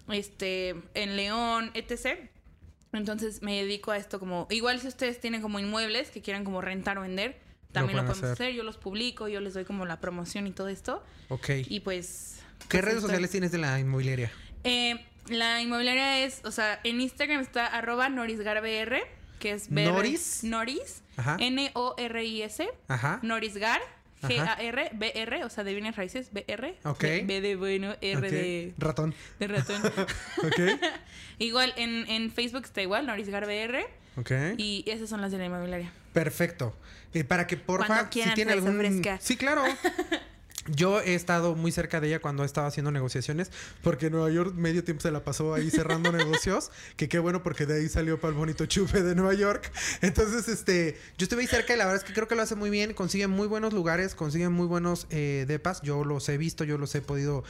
[0.09, 2.29] este, en León, etc.
[2.93, 6.61] Entonces me dedico a esto como, igual si ustedes tienen como inmuebles que quieran como
[6.61, 7.39] rentar o vender,
[7.71, 8.31] también lo, podemos hacer.
[8.47, 8.53] hacer.
[8.55, 11.03] yo los publico, yo les doy como la promoción y todo esto.
[11.29, 11.49] Ok.
[11.67, 12.39] Y pues...
[12.67, 14.31] ¿Qué pues redes estoy- sociales tienes de la inmobiliaria?
[14.63, 18.97] Eh, la inmobiliaria es, o sea, en Instagram está arroba norisgarbr,
[19.39, 20.43] que es BR, ¿Noris?
[20.43, 21.37] Noris, Ajá.
[21.39, 23.19] N-O-R-I-S, Ajá.
[23.21, 23.79] Norisgar.
[24.21, 26.75] G-A-R, B-R, o sea, de bienes raíces, B-R.
[26.83, 27.01] Ok.
[27.23, 28.23] B, de bueno, R Ok.
[28.23, 29.15] de, Ratón.
[29.39, 29.81] de ratón.
[30.43, 30.59] Ok.
[31.39, 33.85] igual, en, en Facebook está igual, Norisgarbr.
[34.17, 34.31] Ok.
[34.57, 35.91] Y esas son las de la inmobiliaria.
[36.13, 36.75] Perfecto.
[37.13, 39.01] Eh, para que porfa, si tiene algún.
[39.19, 39.63] Sí, claro.
[40.67, 43.51] Yo he estado muy cerca de ella cuando estaba haciendo negociaciones,
[43.81, 47.65] porque Nueva York medio tiempo se la pasó ahí cerrando negocios, que qué bueno porque
[47.65, 49.71] de ahí salió para el bonito chupe de Nueva York.
[50.01, 52.55] Entonces, este, yo estuve ahí cerca y la verdad es que creo que lo hace
[52.55, 56.63] muy bien, consigue muy buenos lugares, consigue muy buenos eh, depas, yo los he visto,
[56.63, 57.43] yo los he podido,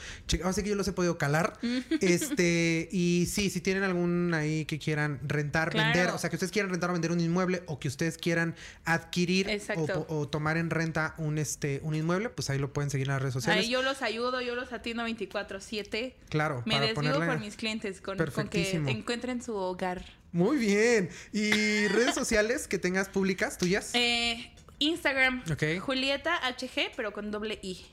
[0.44, 1.58] así que yo los he podido calar.
[2.00, 5.88] este, y sí, si tienen algún ahí que quieran rentar, Claro.
[5.92, 8.54] vender, o sea, que ustedes quieran rentar o vender un inmueble o que ustedes quieran
[8.84, 9.60] adquirir
[10.08, 13.20] o tomar en renta un, este, un inmueble, pues ahí lo pueden seguir en las
[13.20, 13.64] redes sociales.
[13.64, 16.14] Ahí yo los ayudo, yo los atiendo 24/7.
[16.28, 20.04] Claro, Me para desvivo ponerle- por mis clientes con, con que encuentren su hogar.
[20.32, 21.10] Muy bien.
[21.32, 23.90] ¿Y redes sociales que tengas públicas tuyas?
[23.94, 25.78] Eh, Instagram, Ok.
[25.80, 27.84] Julieta HG, pero con doble I.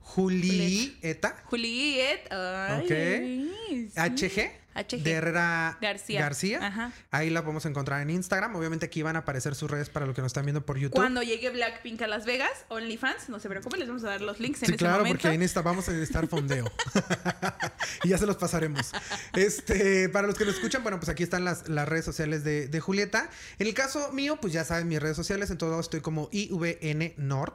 [0.00, 2.32] Julieta Juliet.
[2.32, 2.88] Ay, Ok.
[3.68, 3.90] sí.
[3.96, 5.02] HG HG.
[5.02, 6.20] de Herrera García.
[6.20, 6.66] García.
[6.66, 6.92] Ajá.
[7.10, 8.54] Ahí la podemos encontrar en Instagram.
[8.56, 10.96] Obviamente aquí van a aparecer sus redes para los que nos están viendo por YouTube.
[10.96, 14.40] Cuando llegue Blackpink a Las Vegas, OnlyFans, no se preocupen, les vamos a dar los
[14.40, 15.14] links en Sí, ese claro, momento.
[15.18, 16.70] porque ahí necesita- vamos a necesitar fondeo.
[18.04, 18.92] y ya se los pasaremos.
[19.34, 22.68] Este, para los que nos escuchan, bueno, pues aquí están las, las redes sociales de,
[22.68, 23.28] de Julieta.
[23.58, 25.50] En el caso mío, pues ya saben mis redes sociales.
[25.50, 27.54] En todos estoy como IVN Nord.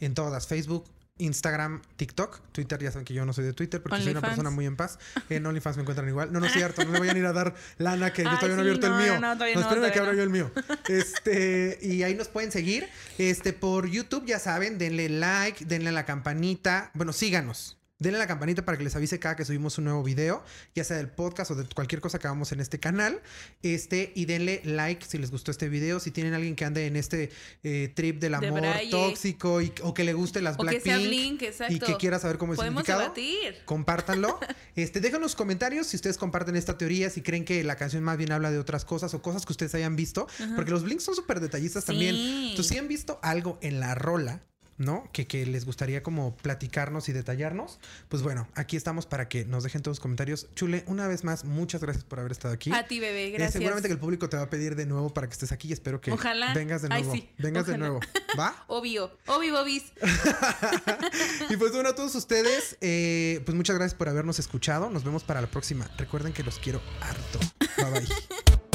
[0.00, 0.84] En todas, Facebook,
[1.18, 4.50] Instagram, TikTok, Twitter, ya saben que yo no soy de Twitter porque soy una persona
[4.50, 4.98] muy en paz.
[5.28, 6.32] En OnlyFans me encuentran igual.
[6.32, 8.36] No, no es cierto, no le voy a ir a dar lana que yo Ay,
[8.36, 9.20] todavía no he sí, abierto no, el mío.
[9.20, 10.50] no, no, no, espérenme que abra yo el mío.
[10.88, 12.88] Este, y ahí nos pueden seguir.
[13.18, 16.90] Este, por YouTube, ya saben, denle like, denle a la campanita.
[16.94, 17.77] Bueno, síganos.
[18.00, 20.84] Denle a la campanita para que les avise cada que subimos un nuevo video, ya
[20.84, 23.20] sea del podcast o de cualquier cosa que hagamos en este canal.
[23.62, 25.98] Este, y denle like si les gustó este video.
[25.98, 27.30] Si tienen alguien que ande en este
[27.64, 31.96] eh, trip del De amor tóxico y- o que le guste las Blackpink y que
[31.96, 33.00] quiera saber cómo es el significado.
[33.00, 33.56] debatir.
[33.64, 34.38] Compártanlo.
[34.76, 38.30] Este, déjanos comentarios si ustedes comparten esta teoría, si creen que la canción más bien
[38.30, 40.28] habla de otras cosas o cosas que ustedes hayan visto.
[40.54, 41.88] Porque los Blinks son súper detallistas Sí.
[41.88, 42.14] también.
[42.14, 44.44] Entonces, si han visto algo en la rola,
[44.78, 45.08] ¿no?
[45.12, 49.64] Que, que les gustaría como platicarnos y detallarnos, pues bueno, aquí estamos para que nos
[49.64, 50.46] dejen todos los comentarios.
[50.54, 52.72] Chule, una vez más, muchas gracias por haber estado aquí.
[52.72, 53.52] A ti, bebé, Eh, gracias.
[53.54, 55.72] seguramente que el público te va a pedir de nuevo para que estés aquí y
[55.72, 56.54] espero que Ojalá.
[56.54, 57.14] vengas de Ay, nuevo.
[57.16, 58.00] sí, vengas de nuevo.
[58.38, 58.54] ¿Va?
[58.68, 59.84] Obvio, obvio, bobis.
[61.50, 64.90] Y pues bueno, a todos ustedes, eh, pues muchas gracias por habernos escuchado.
[64.90, 65.90] Nos vemos para la próxima.
[65.96, 67.38] Recuerden que los quiero harto.
[67.76, 68.67] Bye bye.